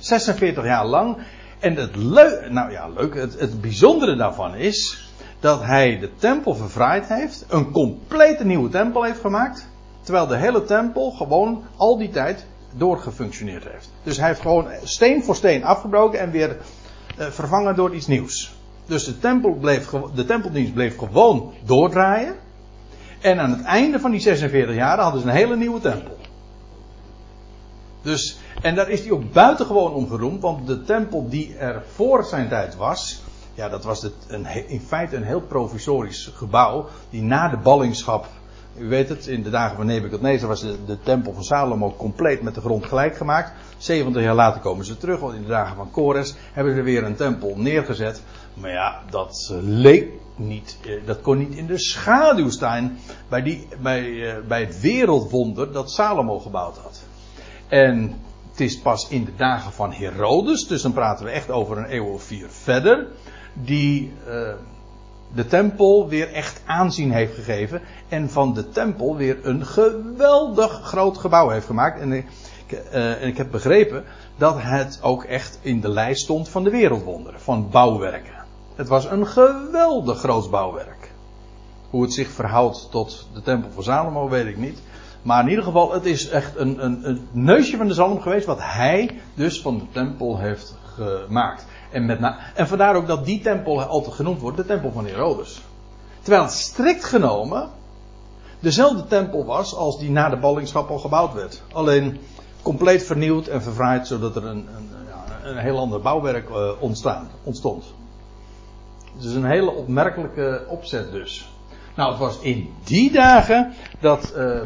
46 0.00 0.64
jaar 0.64 0.86
lang. 0.86 1.18
En 1.58 1.76
het 1.76 1.96
leuke, 1.96 2.48
nou 2.50 2.70
ja, 2.70 2.88
leuk, 2.88 3.14
het, 3.14 3.40
het 3.40 3.60
bijzondere 3.60 4.16
daarvan 4.16 4.54
is 4.54 5.08
dat 5.40 5.62
hij 5.62 5.98
de 5.98 6.10
tempel 6.16 6.54
verfraaid 6.54 7.08
heeft. 7.08 7.44
Een 7.48 7.70
complete 7.70 8.44
nieuwe 8.44 8.68
tempel 8.68 9.02
heeft 9.02 9.20
gemaakt. 9.20 9.68
Terwijl 10.02 10.26
de 10.26 10.36
hele 10.36 10.64
tempel 10.64 11.10
gewoon 11.10 11.64
al 11.76 11.98
die 11.98 12.10
tijd 12.10 12.46
doorgefunctioneerd 12.76 13.64
heeft. 13.64 13.92
Dus 14.02 14.16
hij 14.16 14.28
heeft 14.28 14.40
gewoon 14.40 14.68
steen 14.82 15.24
voor 15.24 15.36
steen 15.36 15.64
afgebroken 15.64 16.20
en 16.20 16.30
weer 16.30 16.56
uh, 17.18 17.26
vervangen 17.26 17.74
door 17.74 17.94
iets 17.94 18.06
nieuws. 18.06 18.54
Dus 18.86 19.04
de, 19.04 19.18
tempel 19.18 19.52
bleef, 19.52 19.90
de 20.14 20.24
tempeldienst 20.24 20.74
bleef 20.74 20.98
gewoon 20.98 21.52
doordraaien. 21.64 22.34
En 23.20 23.38
aan 23.38 23.50
het 23.50 23.62
einde 23.62 24.00
van 24.00 24.10
die 24.10 24.20
46 24.20 24.74
jaar 24.74 24.98
hadden 24.98 25.20
ze 25.20 25.26
een 25.26 25.34
hele 25.34 25.56
nieuwe 25.56 25.80
tempel. 25.80 26.16
Dus, 28.02 28.38
En 28.62 28.74
daar 28.74 28.88
is 28.88 29.00
hij 29.00 29.10
ook 29.10 29.32
buitengewoon 29.32 29.92
om 29.92 30.08
geroemd, 30.08 30.42
want 30.42 30.66
de 30.66 30.82
tempel 30.82 31.28
die 31.28 31.56
er 31.56 31.82
voor 31.94 32.24
zijn 32.24 32.48
tijd 32.48 32.76
was, 32.76 33.22
ja, 33.54 33.68
dat 33.68 33.84
was 33.84 34.02
het 34.02 34.14
een, 34.28 34.68
in 34.68 34.80
feite 34.80 35.16
een 35.16 35.22
heel 35.22 35.40
provisorisch 35.40 36.30
gebouw, 36.34 36.86
die 37.10 37.22
na 37.22 37.48
de 37.48 37.56
ballingschap, 37.56 38.26
u 38.78 38.88
weet 38.88 39.08
het, 39.08 39.26
in 39.26 39.42
de 39.42 39.50
dagen 39.50 39.76
van 39.76 39.86
Nebuchadnezzar 39.86 40.48
was 40.48 40.60
de, 40.60 40.98
tempel 41.02 41.32
van 41.32 41.44
Salomo 41.44 41.94
compleet 41.96 42.42
met 42.42 42.54
de 42.54 42.60
grond 42.60 42.86
gelijk 42.86 43.16
gemaakt. 43.16 43.52
70 43.76 44.22
jaar 44.22 44.34
later 44.34 44.60
komen 44.60 44.84
ze 44.84 44.96
terug, 44.96 45.20
want 45.20 45.34
in 45.34 45.42
de 45.42 45.48
dagen 45.48 45.76
van 45.76 45.90
Kores 45.90 46.34
hebben 46.52 46.74
ze 46.74 46.82
weer 46.82 47.04
een 47.04 47.16
tempel 47.16 47.54
neergezet. 47.56 48.22
Maar 48.54 48.70
ja, 48.70 49.02
dat 49.10 49.54
leek 49.60 50.08
niet, 50.36 50.78
eh, 50.84 51.06
dat 51.06 51.20
kon 51.20 51.38
niet 51.38 51.54
in 51.54 51.66
de 51.66 51.78
schaduw 51.78 52.50
staan 52.50 52.98
bij, 53.28 53.42
die, 53.42 53.68
bij, 53.82 54.30
eh, 54.30 54.46
bij 54.48 54.60
het 54.60 54.80
wereldwonder 54.80 55.72
dat 55.72 55.90
Salomo 55.90 56.38
gebouwd 56.38 56.76
had. 56.76 57.02
En 57.68 58.14
het 58.50 58.60
is 58.60 58.80
pas 58.80 59.08
in 59.08 59.24
de 59.24 59.34
dagen 59.36 59.72
van 59.72 59.92
Herodes, 59.92 60.66
dus 60.66 60.82
dan 60.82 60.92
praten 60.92 61.24
we 61.24 61.30
echt 61.30 61.50
over 61.50 61.78
een 61.78 61.94
eeuw 61.94 62.06
of 62.06 62.22
vier 62.22 62.48
verder, 62.50 63.06
die 63.52 64.12
de 65.34 65.46
tempel 65.46 66.08
weer 66.08 66.32
echt 66.32 66.62
aanzien 66.66 67.12
heeft 67.12 67.34
gegeven 67.34 67.82
en 68.08 68.30
van 68.30 68.54
de 68.54 68.68
tempel 68.68 69.16
weer 69.16 69.38
een 69.42 69.66
geweldig 69.66 70.80
groot 70.82 71.18
gebouw 71.18 71.48
heeft 71.48 71.66
gemaakt. 71.66 72.00
En 72.00 72.12
ik, 72.12 72.26
uh, 72.72 73.22
en 73.22 73.28
ik 73.28 73.36
heb 73.36 73.50
begrepen 73.50 74.04
dat 74.36 74.56
het 74.58 74.98
ook 75.02 75.24
echt 75.24 75.58
in 75.62 75.80
de 75.80 75.88
lijst 75.88 76.22
stond 76.22 76.48
van 76.48 76.64
de 76.64 76.70
wereldwonderen, 76.70 77.40
van 77.40 77.70
bouwwerken. 77.70 78.34
Het 78.74 78.88
was 78.88 79.10
een 79.10 79.26
geweldig 79.26 80.18
groot 80.18 80.50
bouwwerk. 80.50 81.10
Hoe 81.90 82.02
het 82.02 82.12
zich 82.12 82.30
verhoudt 82.30 82.90
tot 82.90 83.28
de 83.34 83.42
tempel 83.42 83.70
van 83.70 83.82
Salomo 83.82 84.28
weet 84.28 84.46
ik 84.46 84.56
niet. 84.56 84.78
Maar 85.22 85.42
in 85.42 85.48
ieder 85.48 85.64
geval, 85.64 85.92
het 85.92 86.04
is 86.04 86.28
echt 86.28 86.56
een, 86.56 86.84
een, 86.84 87.08
een 87.08 87.28
neusje 87.30 87.76
van 87.76 87.88
de 87.88 87.94
zalm 87.94 88.20
geweest 88.20 88.46
wat 88.46 88.60
hij 88.60 89.20
dus 89.34 89.60
van 89.60 89.78
de 89.78 89.84
tempel 89.92 90.38
heeft 90.38 90.76
gemaakt. 90.94 91.66
En, 91.90 92.06
met 92.06 92.34
en 92.54 92.68
vandaar 92.68 92.96
ook 92.96 93.06
dat 93.06 93.24
die 93.24 93.40
tempel 93.40 93.82
altijd 93.82 94.14
genoemd 94.14 94.40
wordt, 94.40 94.56
de 94.56 94.66
tempel 94.66 94.92
van 94.92 95.06
Herodes. 95.06 95.62
Terwijl 96.22 96.42
het 96.42 96.52
strikt 96.52 97.04
genomen 97.04 97.70
dezelfde 98.60 99.06
tempel 99.06 99.44
was 99.44 99.74
als 99.74 99.98
die 99.98 100.10
na 100.10 100.28
de 100.28 100.36
ballingschap 100.36 100.90
al 100.90 100.98
gebouwd 100.98 101.34
werd. 101.34 101.62
Alleen 101.72 102.18
compleet 102.62 103.04
vernieuwd 103.04 103.46
en 103.46 103.62
verfraaid, 103.62 104.06
zodat 104.06 104.36
er 104.36 104.44
een, 104.44 104.68
een, 104.76 104.90
een 105.42 105.58
heel 105.58 105.78
ander 105.78 106.00
bouwwerk 106.00 106.48
uh, 106.48 106.70
ontstaan, 106.78 107.28
ontstond. 107.42 107.84
Is 109.18 109.34
een 109.34 109.44
hele 109.44 109.70
opmerkelijke 109.70 110.64
opzet 110.68 111.12
dus. 111.12 111.48
Nou, 111.96 112.10
het 112.10 112.18
was 112.18 112.38
in 112.40 112.74
die 112.84 113.12
dagen 113.12 113.72
dat 114.00 114.32
uh, 114.36 114.60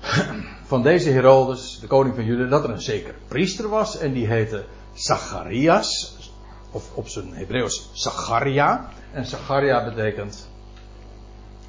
van 0.72 0.82
deze 0.82 1.10
Herodes, 1.10 1.78
de 1.80 1.86
koning 1.86 2.14
van 2.14 2.24
Juda, 2.24 2.48
dat 2.48 2.64
er 2.64 2.70
een 2.70 2.80
zeker 2.80 3.14
priester 3.28 3.68
was 3.68 3.98
en 3.98 4.12
die 4.12 4.26
heette 4.26 4.64
Zacharias, 5.04 6.16
of 6.70 6.94
op 6.94 7.08
zijn 7.08 7.34
Hebreeuws 7.34 7.90
Zacharia. 7.92 8.88
En 9.12 9.24
Zacharia 9.24 9.84
betekent 9.84 10.48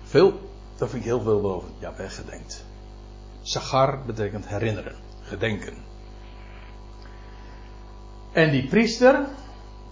veel, 0.04 0.40
dat 0.78 0.90
vind 0.90 1.02
ik 1.02 1.08
heel 1.08 1.22
veel 1.22 1.42
boven, 1.42 1.70
ja, 1.80 1.94
weggedenkt. 1.96 2.64
Zachar 3.42 4.06
betekent 4.06 4.48
herinneren, 4.48 4.96
gedenken. 5.22 5.74
En 8.32 8.52
die 8.52 8.68
priester, 8.68 9.26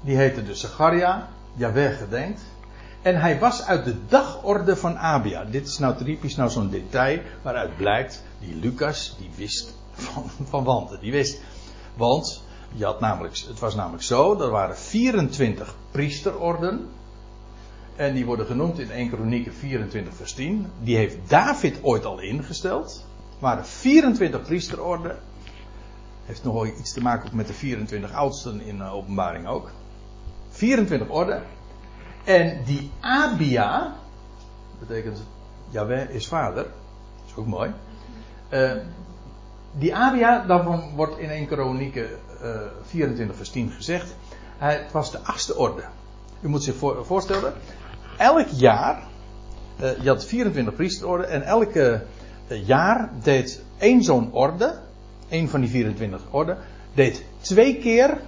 die 0.01 0.15
heette 0.15 0.43
dus 0.43 0.59
Zacharia, 0.59 1.29
Jaweh 1.53 1.97
gedenkt. 1.97 2.41
En 3.01 3.19
hij 3.21 3.39
was 3.39 3.63
uit 3.63 3.85
de 3.85 4.05
dagorde 4.07 4.75
van 4.75 4.97
Abia. 4.97 5.45
Dit 5.45 5.67
is 5.67 5.77
nou 5.77 6.03
typisch 6.03 6.35
nou 6.35 6.49
zo'n 6.49 6.69
detail 6.69 7.21
waaruit 7.41 7.77
blijkt, 7.77 8.23
die 8.39 8.55
Lucas, 8.55 9.15
die 9.19 9.31
wist 9.35 9.75
van, 9.91 10.29
van 10.49 10.63
wanten. 10.63 10.99
Die 10.99 11.11
wist. 11.11 11.41
Want 11.95 12.42
je 12.73 12.85
had 12.85 12.99
namelijk, 12.99 13.37
het 13.47 13.59
was 13.59 13.75
namelijk 13.75 14.03
zo, 14.03 14.39
er 14.41 14.49
waren 14.49 14.77
24 14.77 15.75
priesterorden. 15.91 16.89
En 17.95 18.13
die 18.13 18.25
worden 18.25 18.45
genoemd 18.45 18.79
in 18.79 18.91
1 18.91 19.09
Kronieken 19.09 19.53
24 19.53 20.13
vers 20.13 20.33
10. 20.33 20.67
Die 20.79 20.95
heeft 20.95 21.17
David 21.27 21.79
ooit 21.81 22.05
al 22.05 22.19
ingesteld. 22.19 23.05
Er 23.35 23.39
waren 23.39 23.65
24 23.65 24.41
priesterorden. 24.41 25.17
Heeft 26.25 26.43
nog 26.43 26.53
wel 26.53 26.65
iets 26.65 26.93
te 26.93 27.01
maken 27.01 27.35
met 27.35 27.47
de 27.47 27.53
24 27.53 28.13
oudsten 28.13 28.61
in 28.61 28.77
de 28.77 28.83
openbaring 28.83 29.47
ook. 29.47 29.71
24 30.49 31.09
orden. 31.09 31.43
En 32.23 32.63
die 32.65 32.91
Abia, 32.99 33.95
betekent 34.79 35.23
Yahweh 35.69 36.09
is 36.09 36.27
vader, 36.27 36.65
is 37.25 37.35
ook 37.35 37.47
mooi. 37.47 37.73
Uh, 38.49 38.71
die 39.71 39.95
Abia, 39.95 40.45
daarvan 40.45 40.95
wordt 40.95 41.17
in 41.17 41.29
1 41.29 41.47
Kronieken 41.47 42.09
uh, 42.43 42.49
24 42.87 43.35
vers 43.35 43.49
10 43.49 43.71
gezegd, 43.71 44.15
hij, 44.57 44.77
het 44.77 44.91
was 44.91 45.11
de 45.11 45.19
achtste 45.19 45.57
orde. 45.57 45.83
U 46.41 46.47
moet 46.47 46.63
zich 46.63 46.75
voor, 46.75 47.05
voorstellen, 47.05 47.53
elk 48.17 48.47
jaar, 48.47 49.03
uh, 49.81 50.01
je 50.01 50.09
had 50.09 50.25
24 50.25 50.73
priesterorden 50.73 51.29
en 51.29 51.41
elke 51.41 52.03
jaar 52.47 53.09
deed 53.23 53.63
één 53.77 54.03
zo'n 54.03 54.33
orde, 54.33 54.79
één 55.29 55.49
van 55.49 55.61
die 55.61 55.69
24 55.69 56.21
orden, 56.29 56.57
deed 56.93 57.23
twee 57.41 57.77
keer, 57.77 58.21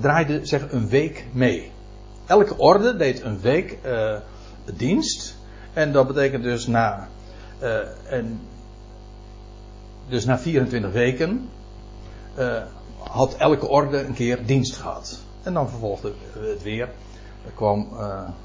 draaide 0.00 0.46
zeg 0.46 0.72
een 0.72 0.88
week 0.88 1.24
mee. 1.32 1.72
Elke 2.26 2.58
orde 2.58 2.96
deed 2.96 3.22
een 3.22 3.40
week 3.40 3.78
dienst. 4.76 5.36
En 5.72 5.92
dat 5.92 6.06
betekent 6.06 6.42
dus 6.42 6.66
na, 6.66 7.08
en, 8.08 8.40
dus 10.08 10.24
na 10.24 10.38
24 10.38 10.92
weken 10.92 11.48
had 12.98 13.34
elke 13.34 13.68
orde 13.68 14.04
een 14.04 14.14
keer 14.14 14.46
dienst 14.46 14.76
gehad. 14.76 15.18
En 15.42 15.54
dan 15.54 15.68
vervolgde 15.68 16.12
het 16.32 16.62
weer. 16.62 16.88
Er, 17.44 17.52
kwam, 17.54 17.88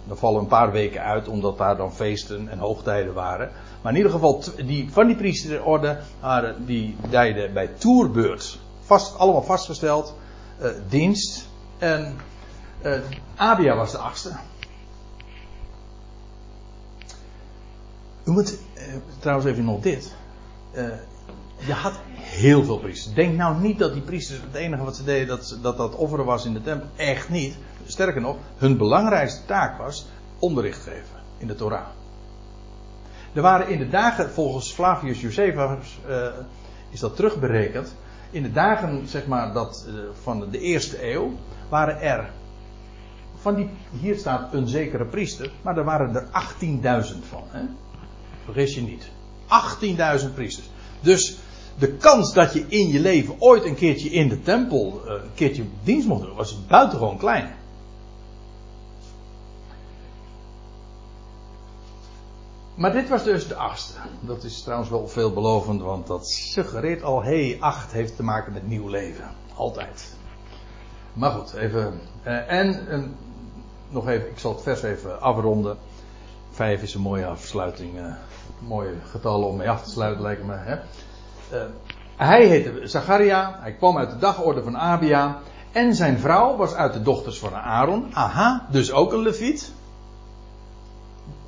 er 0.10 0.18
vallen 0.18 0.42
een 0.42 0.48
paar 0.48 0.72
weken 0.72 1.02
uit 1.02 1.28
omdat 1.28 1.58
daar 1.58 1.78
dan 1.78 1.94
feesten 1.94 2.50
en 2.50 2.58
hoogtijden 2.58 3.14
waren. 3.14 3.52
Maar 3.82 3.92
in 3.92 3.98
ieder 3.98 4.12
geval, 4.12 4.44
die, 4.66 4.92
van 4.92 5.08
die 5.08 5.16
priesterorde 5.16 6.00
waren 6.20 6.66
die 6.66 6.96
deden 7.10 7.54
bij 7.54 7.68
toerbeurt. 7.68 8.60
Vast, 8.82 9.18
allemaal 9.18 9.44
vastgesteld. 9.44 10.16
dienst. 10.90 11.48
En 11.78 12.16
uh, 12.86 13.00
Abia 13.36 13.76
was 13.76 13.92
de 13.92 13.98
achtste. 13.98 14.32
U 18.24 18.32
moet 18.32 18.58
trouwens 19.20 19.48
even 19.48 19.66
nog 19.66 19.82
dit. 19.82 20.14
Je 21.66 21.74
had 21.74 22.00
heel 22.16 22.64
veel 22.64 22.78
priesters. 22.78 23.16
Denk 23.16 23.38
nou 23.38 23.62
niet 23.62 23.80
dat 23.80 23.94
die 23.94 24.02
priesters 24.02 24.42
het 24.42 24.54
enige 24.54 24.84
wat 24.84 24.96
ze 24.96 25.04
deden 25.04 25.28
dat 25.28 25.58
dat, 25.62 25.78
dat 25.78 25.96
offeren 25.96 26.26
was 26.26 26.46
in 26.46 26.54
de 26.54 26.62
tempel. 26.62 26.88
Echt 26.96 27.30
niet. 27.30 27.58
Sterker 27.86 28.22
nog, 28.22 28.38
hun 28.58 28.78
belangrijkste 28.78 29.46
taak 29.46 29.78
was 29.78 30.06
onderricht 30.40 30.82
geven 30.82 31.22
in 31.38 31.48
de 31.48 31.56
Torah. 31.56 31.88
Er 33.34 33.42
waren 33.42 33.68
in 33.68 33.78
de 33.78 33.90
dagen, 33.90 34.30
volgens 34.30 34.72
Flavius 34.72 35.22
Josephus 35.22 36.00
is 36.90 37.00
dat 37.00 37.16
terugberekend. 37.16 37.96
In 38.32 38.44
de 38.44 38.52
dagen 38.52 39.08
zeg 39.08 39.28
maar, 39.28 39.54
dat, 39.54 39.88
van 40.22 40.50
de 40.52 40.60
eerste 40.60 41.12
eeuw 41.12 41.32
waren 41.70 42.02
er 42.02 42.30
van 43.44 43.56
die, 43.56 43.70
hier 44.00 44.18
staat 44.18 44.54
een 44.54 44.68
zekere 44.68 45.06
priester, 45.06 45.52
maar 45.62 45.78
er 45.78 45.84
waren 45.84 46.16
er 46.16 46.28
18.000 47.04 47.20
van. 47.30 47.44
Hè? 47.48 47.62
Vergis 48.46 48.76
je 48.76 48.82
niet. 48.82 49.10
18.000 50.22 50.34
priesters. 50.34 50.70
Dus 51.00 51.38
de 51.78 51.94
kans 51.94 52.34
dat 52.34 52.54
je 52.54 52.66
in 52.68 52.88
je 52.88 53.00
leven 53.00 53.36
ooit 53.40 53.66
een 53.66 53.76
keertje 53.76 54.10
in 54.10 54.30
de 54.30 54.42
tempel, 54.42 55.02
eh, 55.06 55.14
een 55.14 55.34
keertje 55.34 55.66
dienst 55.84 56.08
mocht 56.08 56.22
doen, 56.22 56.36
was 56.36 56.66
buitengewoon 56.68 57.18
klein. 57.18 57.56
Maar 62.76 62.92
dit 62.92 63.10
was 63.10 63.24
dus 63.24 63.48
de 63.48 63.56
achtste. 63.56 64.00
Dat 64.20 64.44
is 64.44 64.62
trouwens 64.62 64.90
wel 64.90 65.08
veelbelovend, 65.08 65.82
want 65.82 66.08
dat 66.08 66.28
suggereert 66.28 67.04
al, 67.04 67.24
hé, 67.24 67.50
hey, 67.50 67.58
acht 67.60 67.92
heeft 67.92 68.16
te 68.16 68.24
maken 68.24 68.54
met 68.54 68.68
nieuw 68.68 68.88
leven. 68.88 69.26
Altijd. 69.56 70.16
Maar 71.14 71.32
goed, 71.32 71.54
even. 71.54 72.00
Uh, 72.28 72.52
en 72.52 72.88
uh, 72.90 73.04
nog 73.90 74.08
even, 74.08 74.30
ik 74.30 74.40
zal 74.40 74.52
het 74.54 74.62
vers 74.62 74.84
even 74.84 75.22
afronden. 75.22 75.78
Vijf 76.52 76.82
is 76.82 76.94
een 76.94 77.02
mooie 77.02 77.26
afsluiting. 77.26 77.92
Mooie 78.60 78.94
getallen 79.10 79.48
om 79.48 79.58
mee 79.58 79.70
af 79.70 79.84
te 79.84 79.90
sluiten, 79.90 80.22
lijkt 80.22 80.44
me. 80.44 80.56
Hè? 80.56 80.78
Uh, 81.54 81.62
hij 82.16 82.46
heette 82.46 82.88
Zacharia. 82.88 83.58
Hij 83.62 83.74
kwam 83.74 83.98
uit 83.98 84.10
de 84.10 84.18
dagorde 84.18 84.64
van 84.64 84.78
Abia. 84.78 85.40
En 85.72 85.96
zijn 85.96 86.20
vrouw 86.20 86.56
was 86.56 86.74
uit 86.74 86.94
de 86.94 87.02
dochters 87.02 87.40
van 87.40 87.54
Aaron. 87.54 88.10
Aha, 88.14 88.68
dus 88.72 88.92
ook 88.92 89.14
een 89.14 89.22
leviet. 89.22 89.72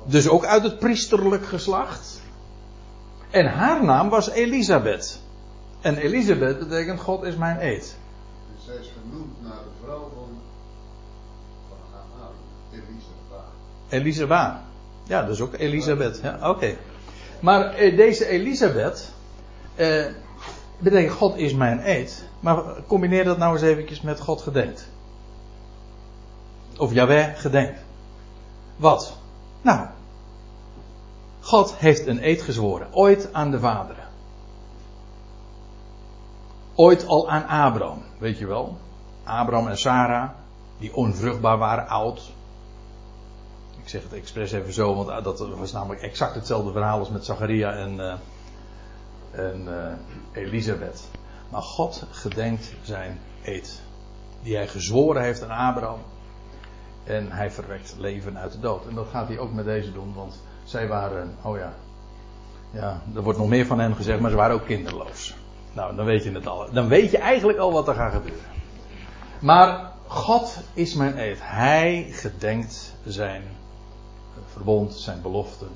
Dus 0.04 0.28
ook 0.28 0.44
uit 0.44 0.62
het 0.62 0.78
priesterlijk 0.78 1.46
geslacht. 1.46 2.20
En 3.30 3.46
haar 3.46 3.84
naam 3.84 4.08
was 4.08 4.30
Elisabeth. 4.30 5.20
En 5.80 5.96
Elisabeth 5.96 6.58
betekent 6.58 7.00
God 7.00 7.22
is 7.22 7.36
mijn 7.36 7.60
eed. 7.60 7.96
Dus 8.56 8.64
zij 8.64 8.74
is 8.74 8.92
genoemd 9.02 9.42
naar 9.42 9.52
de 9.52 9.84
vrouw 9.84 10.10
van 10.14 10.28
Elisabeth. 13.88 14.54
Ja, 15.04 15.22
dat 15.22 15.30
is 15.30 15.40
ook 15.40 15.54
Elisabeth. 15.54 16.20
Ja, 16.22 16.36
Oké. 16.36 16.48
Okay. 16.48 16.78
Maar 17.40 17.74
eh, 17.74 17.96
deze 17.96 18.26
Elisabeth. 18.26 19.14
Eh, 19.76 20.04
betekent 20.78 21.12
God 21.12 21.36
is 21.36 21.54
mijn 21.54 21.88
eed. 21.88 22.24
Maar 22.40 22.62
combineer 22.86 23.24
dat 23.24 23.38
nou 23.38 23.52
eens 23.52 23.62
eventjes 23.62 24.00
met 24.00 24.20
God 24.20 24.42
gedenkt. 24.42 24.88
Of 26.78 26.92
Jaweh 26.92 27.36
gedenkt. 27.36 27.80
Wat? 28.76 29.16
Nou, 29.62 29.86
God 31.40 31.74
heeft 31.76 32.06
een 32.06 32.28
eed 32.28 32.42
gezworen. 32.42 32.88
Ooit 32.92 33.32
aan 33.32 33.50
de 33.50 33.58
vaderen. 33.58 34.04
Ooit 36.74 37.06
al 37.06 37.30
aan 37.30 37.46
Abraham, 37.46 38.02
weet 38.18 38.38
je 38.38 38.46
wel. 38.46 38.76
Abraham 39.24 39.68
en 39.68 39.78
Sarah, 39.78 40.30
die 40.78 40.94
onvruchtbaar 40.94 41.58
waren, 41.58 41.88
oud. 41.88 42.32
Ik 43.82 43.88
zeg 43.88 44.02
het 44.02 44.12
expres 44.12 44.52
even 44.52 44.72
zo, 44.72 44.94
want 44.94 45.24
dat 45.24 45.38
was 45.38 45.72
namelijk 45.72 46.02
exact 46.02 46.34
hetzelfde 46.34 46.72
verhaal 46.72 46.98
als 46.98 47.08
met 47.08 47.24
Zacharia 47.24 47.72
en, 47.72 47.94
uh, 47.94 48.14
en 49.30 49.66
uh, 49.68 50.42
Elisabeth. 50.42 51.08
Maar 51.48 51.62
God 51.62 52.06
gedenkt 52.10 52.72
zijn 52.82 53.18
eed. 53.44 53.80
Die 54.42 54.56
hij 54.56 54.68
gezworen 54.68 55.22
heeft 55.22 55.42
aan 55.42 55.68
Abraham. 55.68 56.00
En 57.04 57.32
hij 57.32 57.50
verwekt 57.50 57.94
leven 57.98 58.38
uit 58.38 58.52
de 58.52 58.60
dood. 58.60 58.86
En 58.86 58.94
dat 58.94 59.06
gaat 59.10 59.28
hij 59.28 59.38
ook 59.38 59.52
met 59.52 59.64
deze 59.64 59.92
doen, 59.92 60.14
want 60.14 60.42
zij 60.64 60.88
waren, 60.88 61.36
oh 61.42 61.56
ja, 61.56 61.74
ja, 62.70 63.02
er 63.14 63.22
wordt 63.22 63.38
nog 63.38 63.48
meer 63.48 63.66
van 63.66 63.78
hen 63.78 63.96
gezegd, 63.96 64.20
maar 64.20 64.30
ze 64.30 64.36
waren 64.36 64.54
ook 64.54 64.66
kinderloos. 64.66 65.34
Nou, 65.72 65.96
dan 65.96 66.04
weet 66.04 66.24
je 66.24 66.32
het 66.32 66.46
al. 66.46 66.72
Dan 66.72 66.88
weet 66.88 67.10
je 67.10 67.18
eigenlijk 67.18 67.58
al 67.58 67.72
wat 67.72 67.88
er 67.88 67.94
gaat 67.94 68.12
gebeuren. 68.12 68.44
Maar 69.40 69.92
God 70.06 70.58
is 70.74 70.94
mijn 70.94 71.18
eed. 71.18 71.38
Hij 71.40 72.06
gedenkt 72.10 72.94
zijn 73.04 73.42
verbond, 74.52 74.94
zijn 74.94 75.22
beloften. 75.22 75.68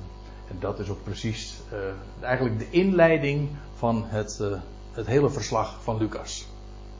En 0.51 0.57
dat 0.59 0.79
is 0.79 0.89
ook 0.89 1.03
precies 1.03 1.57
uh, 1.73 1.79
eigenlijk 2.25 2.59
de 2.59 2.69
inleiding 2.69 3.49
van 3.75 4.03
het, 4.07 4.39
uh, 4.41 4.47
het 4.91 5.07
hele 5.07 5.29
verslag 5.29 5.77
van 5.83 5.97
Lucas. 5.97 6.47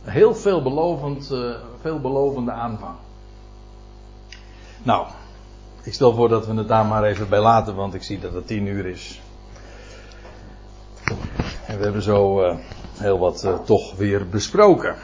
Een 0.05 0.11
heel 0.11 0.35
veelbelovend, 0.35 1.31
uh, 1.31 1.55
veelbelovende 1.81 2.51
aanvang. 2.51 2.95
Nou, 4.83 5.07
ik 5.83 5.93
stel 5.93 6.13
voor 6.13 6.29
dat 6.29 6.47
we 6.47 6.53
het 6.53 6.67
daar 6.67 6.85
maar 6.85 7.03
even 7.03 7.29
bij 7.29 7.39
laten, 7.39 7.75
want 7.75 7.93
ik 7.93 8.03
zie 8.03 8.19
dat 8.19 8.33
het 8.33 8.47
tien 8.47 8.65
uur 8.65 8.85
is. 8.85 9.21
En 11.65 11.77
we 11.77 11.83
hebben 11.83 12.01
zo 12.01 12.41
heel 12.97 13.19
wat 13.19 13.47
toch 13.65 13.95
weer 13.95 14.29
besproken. 14.29 14.95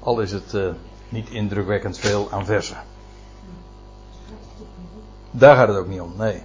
Al 0.00 0.20
is 0.20 0.32
het 0.32 0.56
niet 1.08 1.28
indrukwekkend 1.28 1.98
veel 1.98 2.28
aan 2.30 2.44
versen. 2.44 2.76
Daar 5.30 5.56
gaat 5.56 5.68
het 5.68 5.76
ook 5.76 5.88
niet 5.88 6.00
om, 6.00 6.12
nee. 6.16 6.42